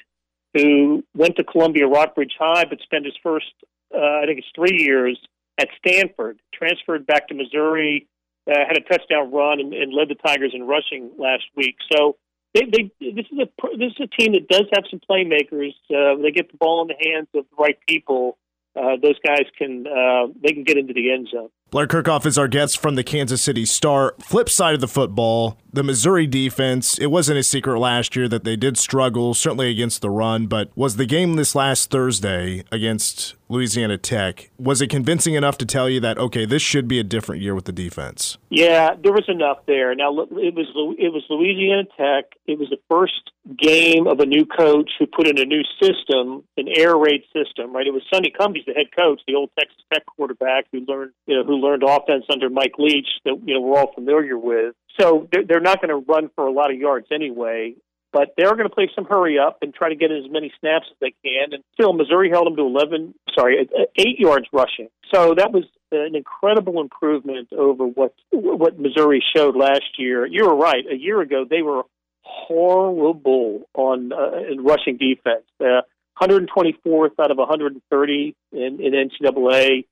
[0.53, 3.53] who went to Columbia Rockbridge High, but spent his first,
[3.93, 5.19] uh, I think it's three years
[5.60, 6.39] at Stanford.
[6.53, 8.08] Transferred back to Missouri,
[8.47, 11.75] uh, had a touchdown run, and, and led the Tigers in rushing last week.
[11.91, 12.17] So
[12.53, 15.73] they, they this is a this is a team that does have some playmakers.
[15.89, 18.38] Uh, they get the ball in the hands of the right people
[18.75, 21.49] uh, those guys can uh, they can get into the end zone.
[21.74, 24.14] Blair Kerkhoff is our guest from the Kansas City Star.
[24.20, 27.00] Flip side of the football, the Missouri defense.
[27.00, 30.46] It wasn't a secret last year that they did struggle, certainly against the run.
[30.46, 34.50] But was the game this last Thursday against Louisiana Tech.
[34.58, 37.56] Was it convincing enough to tell you that okay, this should be a different year
[37.56, 38.38] with the defense?
[38.50, 39.96] Yeah, there was enough there.
[39.96, 42.34] Now it was it was Louisiana Tech.
[42.48, 46.44] It was the first game of a new coach who put in a new system,
[46.58, 47.74] an air raid system.
[47.74, 47.88] Right?
[47.88, 51.38] It was Sonny Cumbie's the head coach, the old Texas Tech quarterback who learned you
[51.38, 54.76] know who learned offense under Mike Leach that you know we're all familiar with.
[55.00, 57.76] So they're, they're not going to run for a lot of yards anyway.
[58.13, 60.86] But they're going to play some hurry up and try to get as many snaps
[60.91, 61.54] as they can.
[61.54, 64.89] And still, Missouri held them to 11, sorry, uh, eight yards rushing.
[65.13, 70.26] So that was an incredible improvement over what what Missouri showed last year.
[70.26, 70.84] You were right.
[70.89, 71.84] A year ago, they were
[72.21, 75.45] horrible on uh, in rushing defense.
[75.60, 75.82] Uh,
[76.21, 79.86] 124th out of 130 in, in NCAA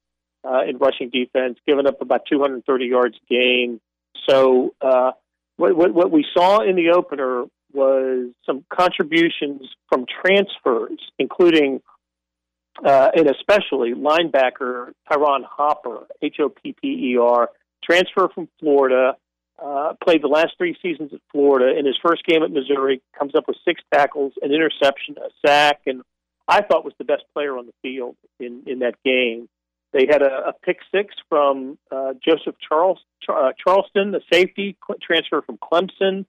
[0.44, 3.82] uh, in rushing defense, giving up about 230 yards a game.
[4.30, 5.12] So uh,
[5.58, 11.82] what, what, what we saw in the opener was some contributions from transfers, including
[12.86, 17.50] uh, and especially linebacker Ty'Ron Hopper, H O P P E R,
[17.84, 19.16] transfer from Florida,
[19.64, 21.78] uh, played the last three seasons at Florida.
[21.78, 25.82] In his first game at Missouri, comes up with six tackles, an interception, a sack,
[25.86, 26.02] and
[26.48, 29.48] I thought was the best player on the field in, in that game.
[29.94, 35.42] They had a, a pick six from uh, Joseph Charles, uh, Charleston, the safety transfer
[35.42, 36.26] from Clemson.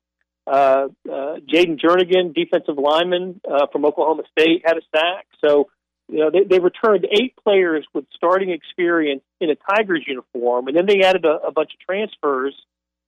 [0.47, 5.27] Uh, uh, Jayden Jernigan, defensive lineman uh, from Oklahoma State, had a sack.
[5.45, 5.69] So,
[6.09, 10.77] you know, they, they returned eight players with starting experience in a Tigers uniform, and
[10.77, 12.55] then they added a, a bunch of transfers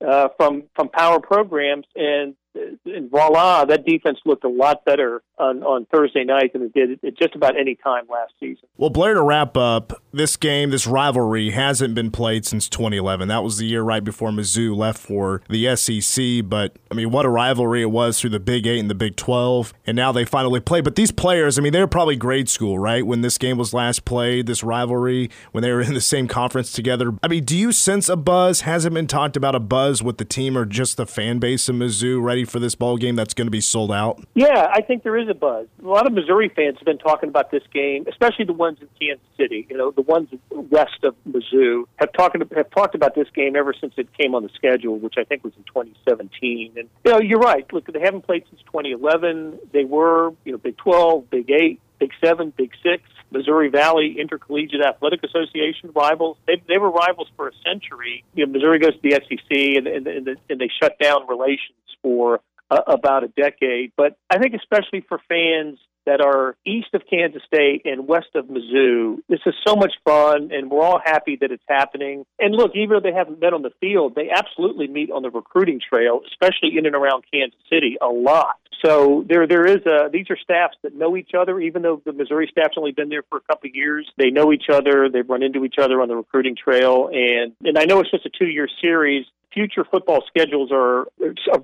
[0.06, 5.62] uh, from from power programs, and and voila, that defense looked a lot better on,
[5.62, 8.68] on Thursday night than it did at just about any time last season.
[8.76, 13.28] Well, Blair, to wrap up, this game, this rivalry hasn't been played since 2011.
[13.28, 16.48] That was the year right before Mizzou left for the SEC.
[16.48, 19.16] But, I mean, what a rivalry it was through the Big Eight and the Big
[19.16, 19.74] 12.
[19.86, 20.80] And now they finally play.
[20.80, 23.04] But these players, I mean, they were probably grade school, right?
[23.04, 26.72] When this game was last played, this rivalry, when they were in the same conference
[26.72, 27.14] together.
[27.22, 28.62] I mean, do you sense a buzz?
[28.62, 31.76] Hasn't been talked about a buzz with the team or just the fan base of
[31.76, 34.22] Mizzou ready for this ball game that's going to be sold out?
[34.34, 35.66] Yeah, I think there is a buzz.
[35.82, 38.88] A lot of Missouri fans have been talking about this game, especially the ones in
[39.00, 39.66] Kansas City.
[39.68, 43.74] You know, the ones west of Mizzou have talked have talked about this game ever
[43.78, 46.72] since it came on the schedule, which I think was in 2017.
[46.76, 47.70] And you know, you're right.
[47.72, 49.58] Look, they haven't played since 2011.
[49.72, 53.02] They were, you know, Big 12, Big 8, Big 7, Big 6.
[53.30, 56.36] Missouri Valley Intercollegiate Athletic Association rivals.
[56.46, 58.24] They, they were rivals for a century.
[58.34, 61.78] You know, Missouri goes to the SEC and, and, and, and they shut down relations
[62.02, 63.92] for uh, about a decade.
[63.96, 68.46] But I think, especially for fans that are east of Kansas State and west of
[68.46, 72.24] Mizzou, this is so much fun, and we're all happy that it's happening.
[72.38, 75.30] And look, even though they haven't met on the field, they absolutely meet on the
[75.30, 78.56] recruiting trail, especially in and around Kansas City, a lot.
[78.84, 80.10] So there, there is a.
[80.12, 83.22] These are staffs that know each other, even though the Missouri staff's only been there
[83.30, 84.06] for a couple of years.
[84.18, 85.08] They know each other.
[85.08, 88.26] They've run into each other on the recruiting trail, and and I know it's just
[88.26, 91.06] a two-year series, future football schedules are,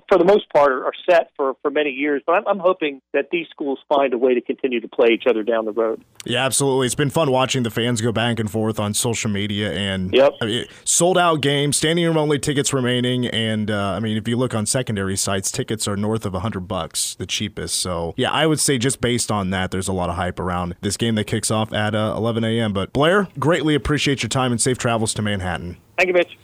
[0.09, 2.23] for the most part, are set for, for many years.
[2.25, 5.25] But I'm, I'm hoping that these schools find a way to continue to play each
[5.29, 6.03] other down the road.
[6.25, 6.85] Yeah, absolutely.
[6.85, 10.33] It's been fun watching the fans go back and forth on social media and Yep.
[10.41, 14.27] I mean, sold out games, standing room only tickets remaining, and uh, I mean, if
[14.27, 17.75] you look on secondary sites, tickets are north of hundred bucks, the cheapest.
[17.79, 20.75] So yeah, I would say just based on that, there's a lot of hype around
[20.81, 22.73] this game that kicks off at uh, 11 a.m.
[22.73, 25.77] But Blair, greatly appreciate your time and safe travels to Manhattan.
[25.97, 26.37] Thank you, Mitch.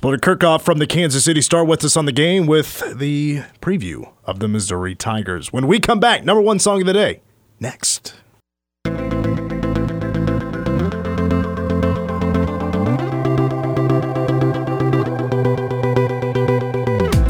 [0.00, 4.10] Blair Kerkhoff from the Kansas City Star with us on the game with the preview
[4.24, 5.52] of the Missouri Tigers.
[5.52, 7.20] When we come back, number one song of the day
[7.60, 8.14] next.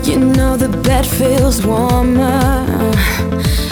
[0.05, 2.95] You know the bed feels warmer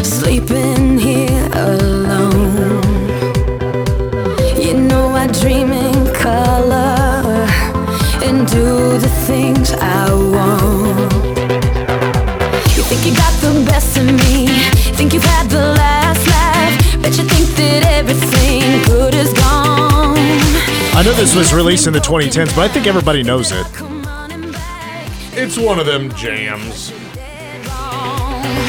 [0.04, 2.82] sleeping here alone.
[4.60, 5.89] You know I dream and
[8.50, 11.12] do the things I want.
[12.76, 14.48] You think you got the best of me,
[14.98, 20.16] think you've had the last laugh, bet you think that everything good is gone.
[20.98, 23.64] I know this was released in the 2010s, but I think everybody knows it.
[23.72, 25.08] Come on and back.
[25.32, 26.90] It's one of them jams.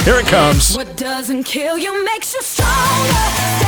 [0.06, 0.76] Here it comes.
[0.76, 3.61] What doesn't kill you makes you stronger.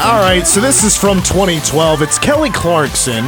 [0.00, 2.02] All right, so this is from 2012.
[2.02, 3.24] It's Kelly Clarkson,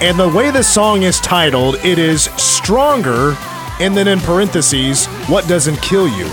[0.00, 3.36] and the way the song is titled, it is Stronger,
[3.80, 6.26] and then in parentheses, What Doesn't Kill You.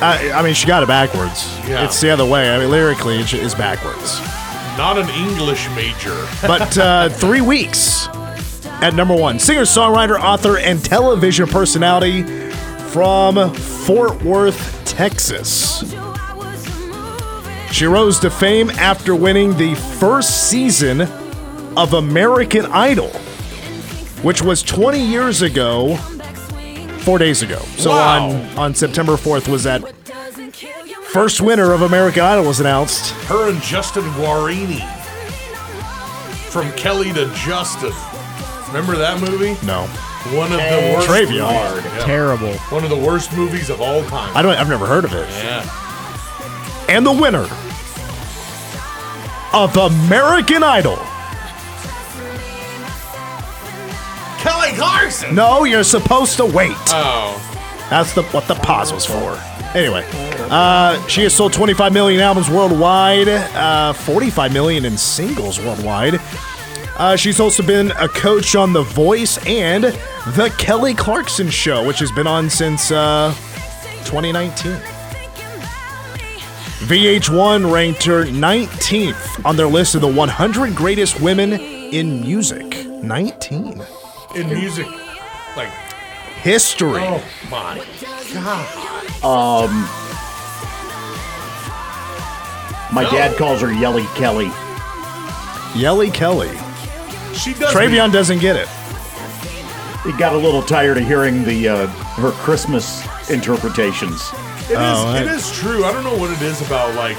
[0.00, 1.46] I, I mean, she got it backwards.
[1.68, 1.84] Yeah.
[1.84, 2.48] It's the other way.
[2.48, 4.18] I mean, lyrically, it is backwards.
[4.78, 6.26] Not an English major.
[6.46, 8.08] but uh, three weeks
[8.80, 9.38] at number one.
[9.38, 12.22] Singer, songwriter, author, and television personality
[12.88, 15.84] from Fort Worth, Texas.
[17.72, 21.02] She rose to fame after winning the first season
[21.76, 23.08] of American Idol,
[24.22, 25.96] which was 20 years ago,
[27.00, 27.58] four days ago.
[27.76, 28.28] So Wow.
[28.30, 29.82] on, on September 4th was that
[31.12, 33.10] first winner of American Idol was announced.
[33.26, 34.80] Her and Justin Guarini.
[36.50, 37.92] From Kelly to Justin.
[38.68, 39.54] Remember that movie?
[39.66, 39.82] No.
[40.34, 41.08] One of the worst.
[41.08, 41.38] Travion.
[41.84, 41.98] Yeah.
[42.04, 42.54] Terrible.
[42.70, 44.34] One of the worst movies of all time.
[44.34, 45.28] I don't I've never heard of it.
[45.44, 45.68] yeah.
[46.88, 47.46] And the winner
[49.52, 50.96] of American Idol.
[54.38, 55.34] Kelly Clarkson.
[55.34, 56.76] No, you're supposed to wait.
[56.88, 57.42] Oh.
[57.90, 59.40] That's the what the pause was for.
[59.74, 60.04] Anyway,
[60.50, 66.20] uh, she has sold 25 million albums worldwide, uh, 45 million in singles worldwide.
[66.96, 71.98] Uh, she's also been a coach on The Voice and The Kelly Clarkson Show, which
[71.98, 73.34] has been on since uh,
[74.04, 74.95] 2019.
[76.80, 82.86] VH1 ranked her 19th on their list of the 100 greatest women in music.
[82.86, 83.82] 19.
[84.34, 84.86] In music.
[85.56, 85.70] Like,
[86.42, 87.00] History.
[87.02, 87.82] oh my
[88.34, 89.24] God.
[89.24, 89.88] Um
[92.94, 93.10] My No.
[93.10, 94.52] dad calls her Yelly Kelly.
[95.74, 96.50] Yelly Kelly.
[97.34, 97.74] She does.
[97.74, 98.68] Travion doesn't get it.
[100.04, 101.86] He got a little tired of hearing the uh,
[102.20, 104.30] her Christmas interpretations.
[104.68, 104.78] It is.
[104.78, 105.84] Oh, I- it is true.
[105.84, 107.18] I don't know what it is about like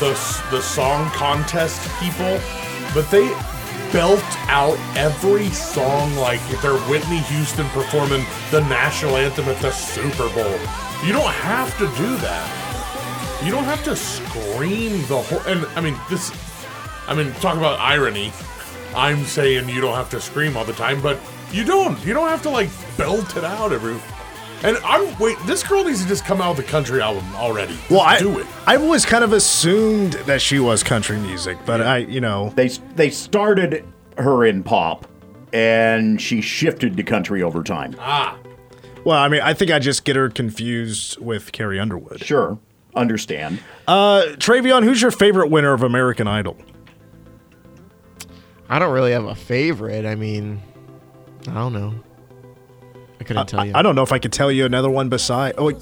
[0.00, 0.10] the
[0.50, 2.40] the song contest people,
[2.94, 3.28] but they
[3.92, 9.70] belt out every song like if they're Whitney Houston performing the national anthem at the
[9.70, 10.58] Super Bowl.
[11.04, 13.40] You don't have to do that.
[13.44, 15.40] You don't have to scream the whole.
[15.46, 16.32] And I mean this.
[17.06, 18.32] I mean, talk about irony.
[18.96, 21.18] I'm saying you don't have to scream all the time, but
[21.52, 22.02] you don't.
[22.06, 23.94] You don't have to like belt it out every.
[24.64, 25.36] And I'm wait.
[25.44, 27.76] This girl needs to just come out with a country album already.
[27.90, 28.46] Well, I do it.
[28.66, 32.68] I've always kind of assumed that she was country music, but I, you know, They
[32.96, 33.84] they started
[34.16, 35.06] her in pop,
[35.52, 37.94] and she shifted to country over time.
[37.98, 38.38] Ah,
[39.04, 42.24] well, I mean, I think I just get her confused with Carrie Underwood.
[42.24, 42.58] Sure,
[42.96, 43.58] understand.
[43.86, 46.56] Uh, Travion, who's your favorite winner of American Idol?
[48.70, 50.06] I don't really have a favorite.
[50.06, 50.62] I mean,
[51.48, 51.94] I don't know.
[53.20, 53.72] I couldn't tell you.
[53.74, 55.54] I don't know if I could tell you another one beside.
[55.56, 55.78] Oh, C-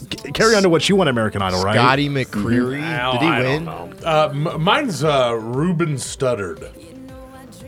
[0.62, 1.74] to what you want, American Idol, right?
[1.74, 2.80] Scotty McCreery.
[2.80, 3.68] well, Did he I win?
[3.68, 6.70] Uh, m- mine's uh, Ruben Studdard.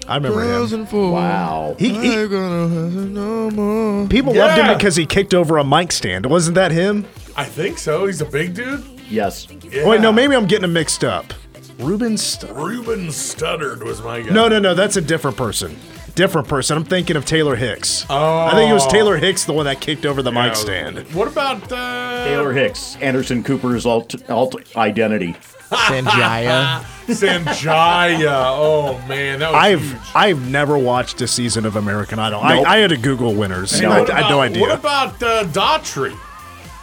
[0.06, 0.48] I remember him.
[0.68, 1.12] 2004.
[1.12, 1.76] Wow.
[1.78, 4.06] He, he- I gonna have no more.
[4.08, 4.74] people loved him Yeah.
[4.74, 6.26] because he kicked over a mic stand.
[6.26, 7.06] Wasn't that him?
[7.36, 8.06] I think so.
[8.06, 8.84] He's a big dude.
[9.08, 9.48] Yes.
[9.70, 9.86] Yeah.
[9.88, 11.32] Wait, no, maybe I'm getting him mixed up.
[11.78, 14.32] Ruben St- Ruben Studdard was my guy.
[14.32, 15.76] No, no, no, that's a different person.
[16.14, 16.76] Different person.
[16.76, 18.06] I'm thinking of Taylor Hicks.
[18.08, 18.46] Oh.
[18.46, 18.90] I think it was Oh.
[18.90, 20.98] Taylor Hicks, the one that kicked over the Yeah, mic stand.
[21.12, 25.34] What about uh, Taylor Hicks, Anderson Cooper's alt, alt identity.
[25.70, 26.84] Sanjaya.
[27.08, 28.44] Sanjaya?
[28.56, 30.02] Oh man, that was I've huge.
[30.14, 32.42] I've never watched a season of American Idol.
[32.44, 32.66] Nope.
[32.66, 33.80] I, I had to Google winners.
[33.80, 33.90] No.
[33.90, 34.60] I, What I had no idea.
[34.62, 36.16] What about uh, Daughtry?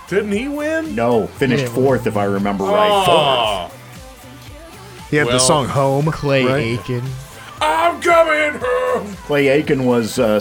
[0.09, 0.93] Didn't he win?
[0.93, 3.05] No, finished fourth if I remember right.
[3.07, 3.71] Oh,
[5.09, 6.79] he had well, the song "Home." Clay right?
[6.79, 7.03] Aiken.
[8.03, 9.15] I'm coming home.
[9.25, 10.39] Clay Aiken was uh,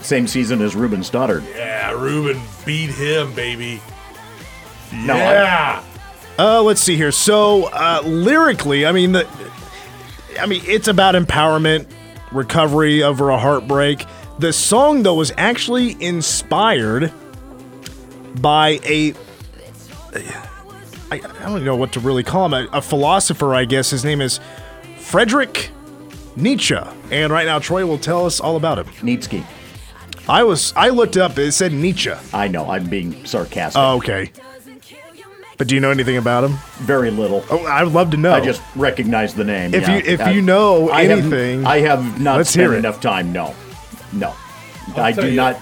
[0.00, 1.44] same season as Ruben Studdard.
[1.54, 3.80] Yeah, Ruben beat him, baby.
[4.92, 5.84] No, I- yeah.
[6.38, 7.10] Uh, let's see here.
[7.10, 9.26] So uh, lyrically, I mean, the,
[10.38, 11.86] I mean, it's about empowerment,
[12.30, 14.04] recovery over a heartbreak.
[14.38, 17.12] The song though was actually inspired
[18.40, 19.14] by a.
[21.10, 21.18] I, I
[21.48, 22.54] don't know what to really call him.
[22.54, 23.90] A, a philosopher, I guess.
[23.90, 24.38] His name is
[25.00, 25.70] Frederick
[26.40, 26.78] Nietzsche.
[27.10, 28.86] And right now, Troy will tell us all about him.
[29.02, 29.44] Nietzsche.
[30.28, 31.38] I was I looked up.
[31.38, 32.12] It said Nietzsche.
[32.32, 33.80] I know, I'm being sarcastic.
[33.80, 34.30] Oh, okay.
[35.56, 36.56] But do you know anything about him?
[36.76, 37.44] Very little.
[37.50, 38.32] Oh, I'd love to know.
[38.32, 39.74] I just recognize the name.
[39.74, 39.96] If yeah.
[39.96, 43.00] you- if I- you know I have- anything, I have not let's spent hear enough
[43.00, 43.32] time.
[43.32, 43.54] No,
[44.12, 44.34] no,
[44.96, 45.36] I tell do you.
[45.36, 45.58] not.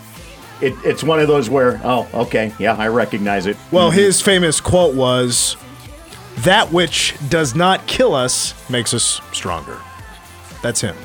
[0.61, 3.57] It, it's one of those where, oh, okay, yeah, I recognize it.
[3.71, 3.99] Well, mm-hmm.
[3.99, 5.57] his famous quote was,
[6.39, 9.79] "That which does not kill us makes us stronger."
[10.63, 10.97] That's him.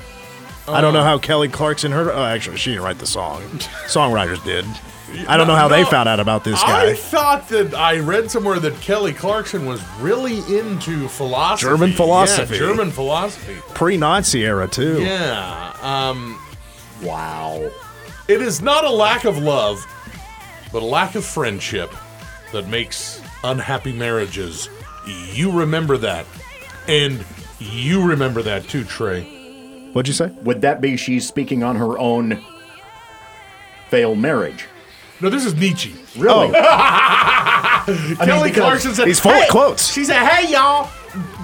[0.67, 2.07] I don't know how Kelly Clarkson heard.
[2.09, 3.41] Oh, actually, she didn't write the song.
[3.87, 4.65] Songwriters did.
[5.27, 6.91] I don't know how they found out about this guy.
[6.91, 11.69] I thought that I read somewhere that Kelly Clarkson was really into philosophy.
[11.69, 12.53] German philosophy.
[12.53, 13.57] Yeah, German philosophy.
[13.73, 15.01] Pre-Nazi era too.
[15.01, 15.73] Yeah.
[15.81, 16.39] Um,
[17.01, 17.69] wow.
[18.29, 19.85] it is not a lack of love,
[20.71, 21.93] but a lack of friendship
[22.53, 24.69] that makes unhappy marriages.
[25.33, 26.25] You remember that.
[26.87, 27.25] And
[27.59, 29.40] You remember that too, Trey.
[29.93, 30.27] What'd you say?
[30.43, 32.41] Would that be she's speaking on her own
[33.89, 34.67] failed marriage?
[35.19, 35.93] No, this is Nietzsche.
[36.17, 36.51] Really?
[36.55, 37.83] Oh.
[38.23, 39.91] Kelly because Clarkson said, He's full of "Hey," quotes.
[39.91, 40.89] She said, "Hey y'all,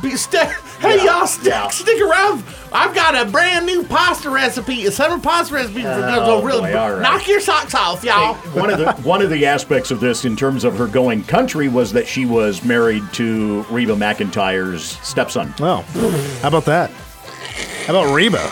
[0.03, 0.47] be, st-
[0.79, 1.67] hey Yeah, y'all, stick, yeah.
[1.69, 2.43] stick around.
[2.71, 5.81] I've got a brand new pasta recipe, a summer pasta recipe.
[5.81, 7.01] for Oh, really boy, all right.
[7.01, 10.35] knock your socks off, y'all." one of the one of the aspects of this in
[10.35, 15.53] terms of her going country was that she was married to Reba McEntire's stepson.
[15.59, 15.81] Oh,
[16.41, 16.91] how about that?
[17.87, 18.51] How about Reba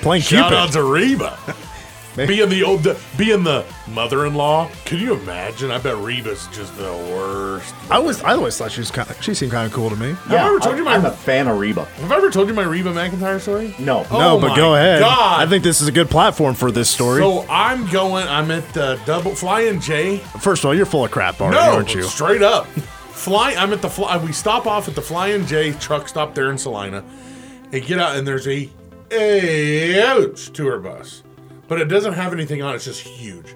[0.00, 0.58] playing Shout Cupid?
[0.58, 1.38] out to Reba.
[2.26, 2.82] being the old,
[3.16, 4.68] being the mother-in-law.
[4.84, 5.70] Can you imagine?
[5.70, 7.74] I bet Reba's just the worst.
[7.90, 9.96] I was I always thought she was kind of, she seemed kind of cool to
[9.96, 10.16] me.
[10.30, 11.84] Yeah, I ever told you my- I'm a fan of Reba.
[11.84, 13.74] Have I ever told you my Reba McEntire story?
[13.78, 14.04] No.
[14.10, 15.00] Oh no, Oh but my go ahead.
[15.00, 15.40] God.
[15.40, 17.20] I think this is a good platform for this story.
[17.20, 18.26] So I'm going.
[18.28, 20.18] I'm at the double flying J.
[20.40, 22.02] First of all, you're full of crap already, No, aren't you?
[22.04, 22.66] straight up.
[22.66, 23.54] Fly.
[23.54, 24.16] I'm at the fly.
[24.16, 27.02] We stop off at the Flying J truck stop there in Salina,
[27.72, 28.68] and get out, and there's a
[29.10, 31.22] huge tour bus,
[31.66, 32.72] but it doesn't have anything on.
[32.72, 33.54] it, It's just huge.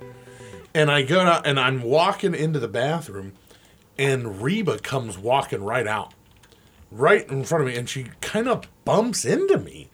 [0.75, 3.33] And I go out, and I'm walking into the bathroom,
[3.99, 6.15] and Reba comes walking right out,
[6.91, 9.91] right in front of me, and she kind of bumps into me,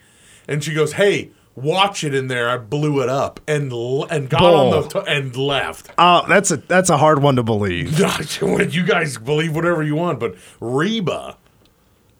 [0.46, 2.48] and she goes, "Hey." Watch it in there.
[2.48, 5.90] I blew it up and and got on the t- and left.
[5.98, 7.98] Uh, that's a that's a hard one to believe.
[8.72, 11.36] you guys believe whatever you want, but Reba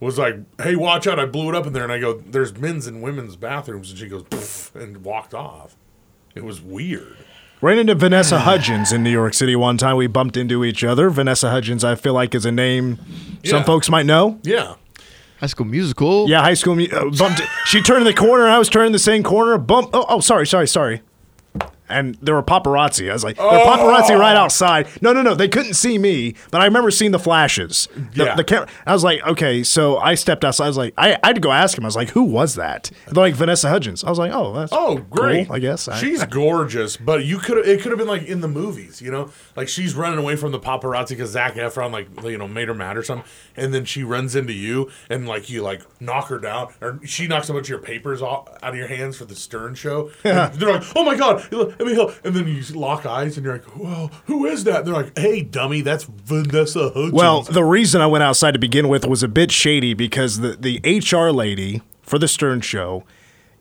[0.07, 1.19] was like, "Hey, watch out!
[1.19, 3.99] I blew it up in there." And I go, "There's men's and women's bathrooms," and
[3.99, 5.77] she goes, "Poof," and walked off.
[6.35, 7.17] It was weird.
[7.61, 9.97] Ran into Vanessa Hudgens in New York City one time.
[9.97, 11.11] We bumped into each other.
[11.11, 12.99] Vanessa Hudgens, I feel like, is a name
[13.45, 13.63] some Yeah.
[13.65, 14.39] folks might know.
[14.45, 14.75] Yeah,
[15.41, 16.29] High School Musical.
[16.29, 16.77] Yeah, high school.
[16.77, 17.43] mu- Uh, bumped.
[17.67, 18.47] she turned the corner.
[18.47, 19.59] I was turning the same corner.
[19.59, 19.91] Bump.
[19.93, 21.03] Oh, oh, sorry, sorry, sorry.
[21.89, 23.11] And there were paparazzi.
[23.11, 24.41] I was like, there were paparazzi right oh!
[24.41, 24.89] outside.
[25.01, 25.35] No, no, no.
[25.35, 27.89] They couldn't see me, but I remember seeing the flashes.
[28.15, 28.35] The, Yeah.
[28.37, 28.69] the camera.
[28.87, 29.63] I was like, okay.
[29.63, 30.65] So I stepped outside.
[30.65, 31.85] I was like, I, I had to go ask him.
[31.85, 32.91] I was like, who was that?
[33.07, 34.05] And they're like Vanessa Hudgens.
[34.05, 35.47] I was like, oh, that's Oh, great!
[35.47, 35.89] cool, I guess.
[35.89, 39.11] I- she's gorgeous, but you could it could have been like in the movies, you
[39.11, 42.69] know, like she's running away from the paparazzi because Zac Efron like you know made
[42.69, 43.27] her mad or something,
[43.57, 47.27] and then she runs into you and like you like knock her down, or she
[47.27, 50.11] knocks a bunch of your papers off, out of your hands for the Stern show.
[50.25, 51.47] And they're like, oh my god,
[51.87, 54.79] me help, and then you lock eyes and you're like, well, who is that?
[54.79, 57.13] And they're like, hey, dummy, that's Vanessa Hudgens.
[57.13, 60.57] Well, the reason I went outside to begin with was a bit shady because the,
[60.57, 63.05] the HR lady for the Stern show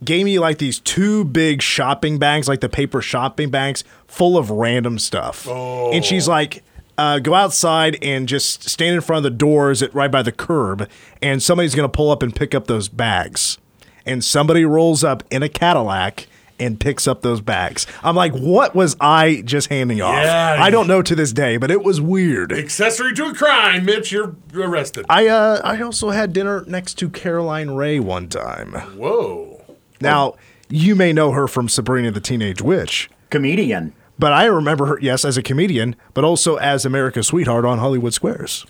[0.03, 4.49] gave me like these two big shopping bags, like the paper shopping bags, full of
[4.49, 5.47] random stuff.
[5.47, 5.91] Oh.
[5.91, 6.63] And she's like,
[6.97, 10.32] uh, go outside and just stand in front of the doors at right by the
[10.32, 10.89] curb,
[11.22, 13.57] and somebody's gonna pull up and pick up those bags.
[14.05, 16.28] And somebody rolls up in a Cadillac
[16.59, 17.85] and picks up those bags.
[18.03, 20.23] I'm like, what was I just handing off?
[20.23, 20.57] Yeah.
[20.59, 22.51] I don't know to this day, but it was weird.
[22.51, 25.05] accessory to a crime, Mitch, you're arrested.
[25.09, 28.73] I uh I also had dinner next to Caroline Rhea one time.
[28.97, 29.61] Whoa.
[30.01, 30.35] Now,
[30.69, 33.93] you may know her from Sabrina the Teenage Witch, Comedian.
[34.19, 38.13] but I remember her yes as a comedian, but also as America's sweetheart on Hollywood
[38.13, 38.65] Squares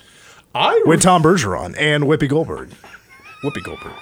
[0.54, 2.70] I with Tom Bergeron and Whoopi Goldberg.
[3.44, 3.94] Whoopi Goldberg.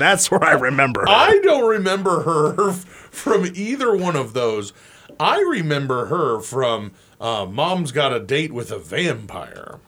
[0.00, 1.08] That's where I remember her.
[1.08, 4.72] I don't remember her from either one of those.
[5.20, 9.78] I remember her from uh, Mom's Got a Date with a Vampire.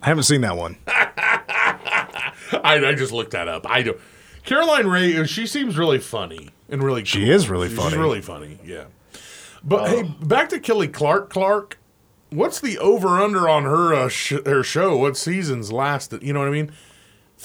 [0.00, 0.78] I haven't seen that one.
[0.88, 3.70] I, I just looked that up.
[3.70, 3.98] I don't.
[4.44, 7.04] Caroline Rhea, uh, she seems really funny and really.
[7.04, 7.30] She cool.
[7.30, 7.90] is really She's funny.
[7.90, 8.58] She's really funny.
[8.64, 8.84] Yeah.
[9.62, 11.30] But hey, back to Kelly Clark.
[11.30, 11.78] Clark,
[12.30, 14.96] what's the over under on her uh, sh- her show?
[14.96, 16.22] What seasons lasted?
[16.24, 16.72] You know what I mean?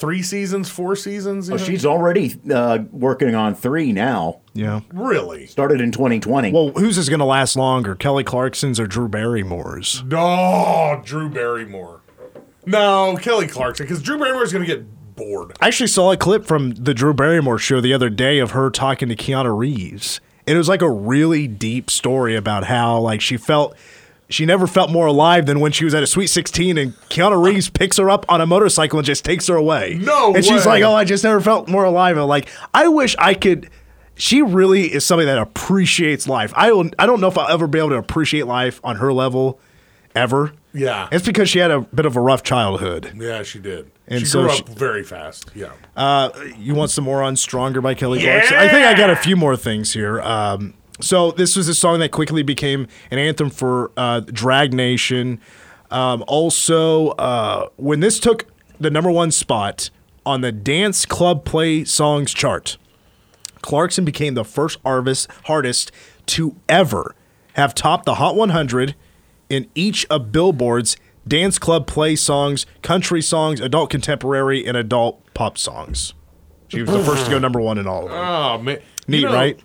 [0.02, 1.46] Three seasons, four seasons.
[1.46, 1.64] you Well, know?
[1.64, 4.40] she's already uh, working on three now.
[4.52, 4.80] Yeah.
[4.92, 5.46] really.
[5.46, 6.50] Started in 2020.
[6.50, 10.02] Well, whose is going to last longer, Kelly Clarkson's or Drew Barrymore's?
[10.02, 12.00] No, Drew Barrymore.
[12.66, 14.84] No, Kelly Clarkson, because Drew Barrymore's going to get
[15.14, 15.56] bored.
[15.60, 18.70] I actually saw a clip from the Drew Barrymore show the other day of her
[18.70, 20.20] talking to Keanu Reeves.
[20.48, 23.76] And it was like a really deep story about how like she felt
[24.32, 27.42] she never felt more alive than when she was at a Sweet 16 and Keanu
[27.42, 29.98] Reeves picks her up on a motorcycle and just takes her away.
[30.00, 33.14] No And she's like, "Oh, I just never felt more alive." And like, I wish
[33.18, 33.70] I could
[34.14, 36.52] she really is somebody that appreciates life.
[36.54, 39.12] I will I don't know if I'll ever be able to appreciate life on her
[39.12, 39.58] level
[40.14, 40.52] ever.
[40.74, 41.08] Yeah.
[41.12, 43.12] It's because she had a bit of a rough childhood.
[43.16, 43.90] Yeah, she did.
[44.06, 45.50] And she so grew she- up very fast.
[45.54, 45.72] Yeah.
[45.96, 48.56] Uh, you want some more on Stronger by Kelly Clarkson?
[48.56, 50.20] I think I got a few more things here.
[50.20, 55.40] Um, so this was a song that quickly became an anthem for uh, Drag Nation.
[55.90, 58.46] Um, also, uh, when this took
[58.80, 59.90] the number one spot
[60.24, 62.78] on the Dance Club Play Songs chart,
[63.60, 65.92] Clarkson became the first artist, artist
[66.26, 67.14] to ever
[67.54, 68.94] have topped the Hot 100
[69.50, 70.96] in each of Billboard's
[71.28, 76.14] Dance Club Play Songs, Country Songs, Adult Contemporary, and Adult pop songs.
[76.68, 78.18] She was the first to go number one in all of them.
[78.18, 79.60] Oh man, Neat, You know- right?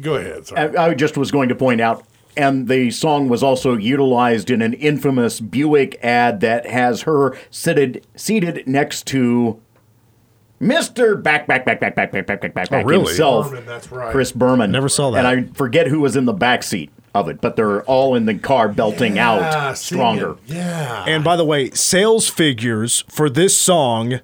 [0.00, 0.46] Go ahead.
[0.46, 0.76] Sorry.
[0.76, 2.04] I, I just was going to point out,
[2.36, 8.06] and the song was also utilized in an infamous Buick ad that has her seated
[8.14, 9.60] seated next to
[10.60, 13.04] Mister Back Back Back Back Back Back Back Back Back Oh, really?
[13.06, 14.10] himself, Berman, that's right.
[14.12, 14.70] Chris Berman.
[14.72, 15.24] Never saw that.
[15.24, 18.26] and I forget who was in the back seat of it, but they're all in
[18.26, 20.00] the car belting Yeah, out singing.
[20.00, 20.36] stronger.
[20.46, 21.04] Yeah.
[21.06, 24.20] And by the way, sales figures for this song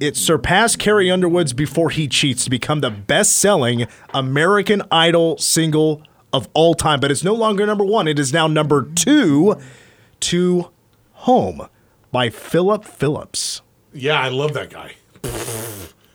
[0.00, 6.48] it surpassed Carrie Underwood's Before He Cheats to become the best-selling American Idol single of
[6.54, 8.08] all time, but it's no longer number 1.
[8.08, 9.56] It is now number 2
[10.20, 10.70] to
[11.12, 11.68] Home
[12.12, 13.62] by Phillip Phillips.
[13.92, 14.96] yeah, I love that guy.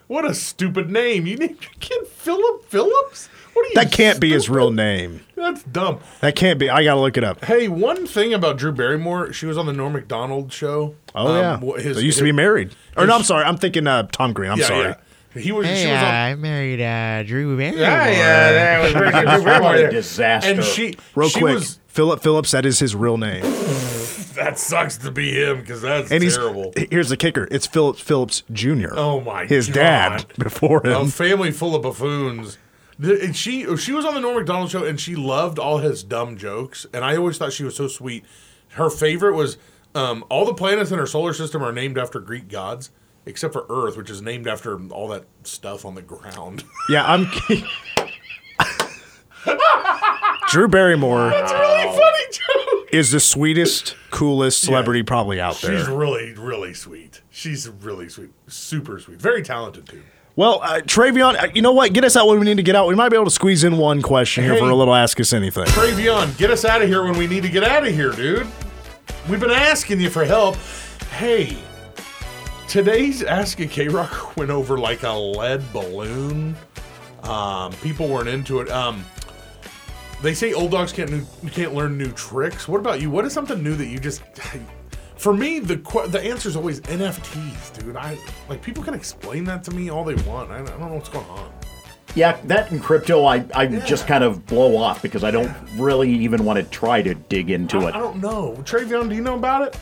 [0.07, 1.25] what a stupid name.
[1.25, 3.29] You named your kid Phillip Phillips?
[3.53, 3.75] What are you?
[3.75, 5.21] That can't be his real name.
[5.35, 5.99] That's dumb.
[6.21, 6.69] That can't be.
[6.69, 7.43] I got to look it up.
[7.45, 10.95] Hey, one thing about Drew Barrymore, she was on the Norm Macdonald show.
[11.15, 11.53] Oh yeah.
[11.53, 12.75] Um, wh- his- they used to be married.
[12.95, 13.43] Or his- no, I'm sorry.
[13.45, 14.51] I'm thinking uh, Tom Green.
[14.51, 14.83] I'm yeah, sorry.
[14.89, 14.95] yeah.
[15.41, 15.65] He was.
[15.65, 16.13] she was on.
[16.13, 17.79] I married uh, Drew Barrymore.
[17.81, 19.11] Yeah, yeah, that was very.
[19.35, 20.51] Drew Barrymore a disaster.
[20.51, 21.79] And she, Real she quick, was.
[21.87, 22.51] Phillip Phillips.
[22.51, 23.43] That is his real name.
[24.35, 26.73] That sucks to be him because that's And he's terrible.
[26.89, 27.47] here's the kicker.
[27.51, 28.87] It's Phillip Phillips Jr.
[28.93, 29.49] Oh, my God.
[29.49, 29.73] His God.
[29.75, 30.93] dad before him.
[30.93, 31.07] A him.
[31.09, 32.57] family full of buffoons.
[33.01, 36.37] And she she was on the Norm Macdonald show and she loved all his dumb
[36.37, 36.85] jokes.
[36.93, 38.23] And I always thought she was so sweet.
[38.73, 39.57] Her favorite was
[39.95, 42.91] um, all the planets in her solar system are named after Greek gods,
[43.25, 46.63] except for Earth, which is named after all that stuff on the ground.
[46.89, 47.27] Yeah, I'm.
[50.49, 52.89] Drew Barrymore really funny joke.
[52.91, 55.77] is the sweetest, coolest celebrity probably out there.
[55.77, 57.21] She's really, really sweet.
[57.29, 58.31] She's really sweet.
[58.47, 59.21] Super sweet.
[59.21, 60.03] Very talented, too.
[60.35, 61.93] Well, uh, Travion, uh, you know what?
[61.93, 62.87] Get us out when we need to get out.
[62.87, 64.59] We might be able to squeeze in one question here Hey.
[64.59, 65.65] for a little Ask Us Anything.
[65.65, 68.47] Travion, get us out of here when we need to get out of here, dude.
[69.29, 70.55] We've been asking you for help.
[71.11, 71.57] Hey,
[72.67, 76.55] today's Ask a K Rock went over like a lead balloon.
[77.23, 78.69] Um, people weren't into it.
[78.71, 79.05] Um,
[80.23, 82.67] they say old dogs can't new, can't learn new tricks.
[82.67, 83.09] What about you?
[83.11, 84.21] What is something new that you just?
[85.21, 87.95] For me, the que- the answer is always NFTs, dude.
[87.95, 88.17] I
[88.49, 90.49] like people can explain that to me all they want.
[90.49, 91.51] I, I don't know what's going on.
[92.15, 96.09] Yeah, that and crypto, I, I just kind of blow off because I don't really
[96.11, 97.95] even want to try to dig into I, it.
[97.95, 98.55] I don't know.
[98.63, 99.77] Travion, do you know about it?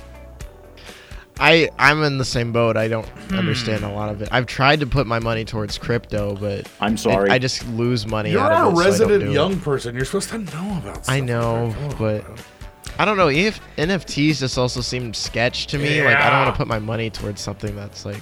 [1.40, 2.76] I I'm in the same boat.
[2.76, 3.36] I don't Hmm.
[3.40, 4.28] understand a lot of it.
[4.34, 7.30] I've tried to put my money towards crypto, but I'm sorry.
[7.30, 8.64] I, I just lose money You're out of a it.
[8.64, 9.34] so I don't resident do it.
[9.34, 9.96] young person.
[9.96, 11.06] You're supposed to know about.
[11.06, 11.98] Stuff I know, like that.
[11.98, 12.44] But on, man.
[13.00, 13.30] I don't know.
[13.30, 16.04] If NFTs just also seem sketch to me.
[16.04, 18.22] Like I don't want to put my money towards something that's like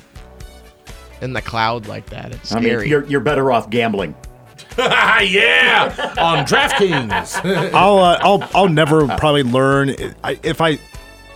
[1.21, 2.31] in the cloud like that.
[2.31, 2.81] It's I scary.
[2.83, 4.13] mean, you're, you're better off gambling.
[4.77, 7.43] yeah, on DraftKings.
[7.73, 10.77] I'll uh, I'll I'll never probably learn I, if I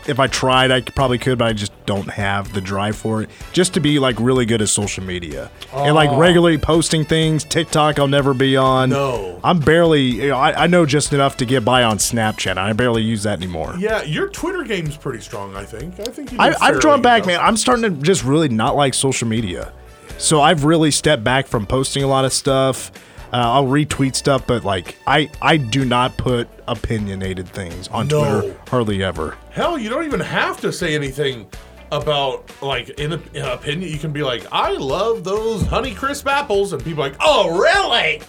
[0.07, 3.29] if I tried I probably could but I just don't have the drive for it
[3.53, 6.17] just to be like really good at social media and like oh.
[6.17, 9.39] regularly posting things TikTok I'll never be on No.
[9.43, 12.73] I'm barely you know, I, I know just enough to get by on Snapchat I
[12.73, 15.55] barely use that anymore yeah, your Twitter game's pretty strong.
[15.55, 15.99] I think.
[15.99, 16.37] I think you.
[16.39, 17.27] I, I've drawn back job.
[17.27, 19.71] man I'm starting to just really not like social media
[20.17, 22.91] so I've really stepped back from posting a lot of stuff
[23.33, 28.41] uh, I'll retweet stuff but like I I do not put opinionated things on No.
[28.41, 31.47] Twitter hardly ever Hell, you don't even have to say anything
[31.91, 33.91] about like in, in opinion.
[33.91, 37.59] You can be like, I love those Honey Crisp apples, and people are like, Oh,
[37.59, 38.21] really?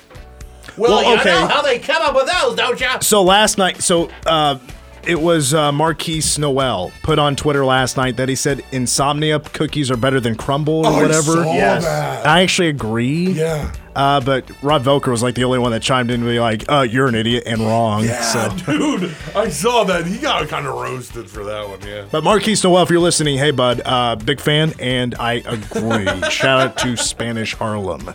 [0.77, 1.31] Well, Well, you okay.
[1.31, 2.89] know how they come up with those, don't you?
[3.03, 4.59] So last night, so uh,
[5.07, 9.91] it was uh, Marquise Noel put on Twitter last night that he said insomnia cookies
[9.91, 11.33] are better than Crumbl or Oh, I whatever.
[11.45, 11.85] saw Yes.
[12.25, 13.33] I actually agree.
[13.33, 13.73] Yeah.
[13.95, 16.65] Uh, but Rod Velker was like the only one that chimed in to be like,
[16.71, 18.05] uh, you're an idiot and wrong.
[18.05, 18.73] Yeah, So.
[18.73, 20.07] dude, I saw that.
[20.07, 21.81] He got kind of roasted for that one.
[21.83, 22.07] Yeah.
[22.11, 26.07] But Marquise Noel, if you're listening, hey bud, uh, big fan, and I agree.
[26.31, 28.15] Shout out to Spanish Harlem.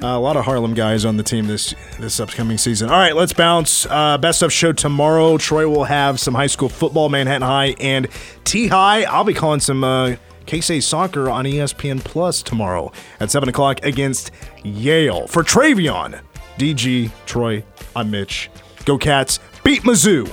[0.00, 2.88] Uh, a lot of Harlem guys on the team this this upcoming season.
[2.88, 3.84] All right, let's bounce.
[3.86, 5.38] Uh, best of show tomorrow.
[5.38, 8.06] Troy will have some high school football, Manhattan High and
[8.44, 9.02] T High.
[9.02, 10.14] I'll be calling some uh,
[10.46, 14.30] K-State soccer on ESPN Plus tomorrow at seven o'clock against
[14.62, 15.26] Yale.
[15.26, 16.20] For Travion,
[16.58, 17.64] DG, Troy,
[17.96, 18.50] I'm Mitch.
[18.84, 19.40] Go Cats!
[19.64, 20.30] Beat Mizzou.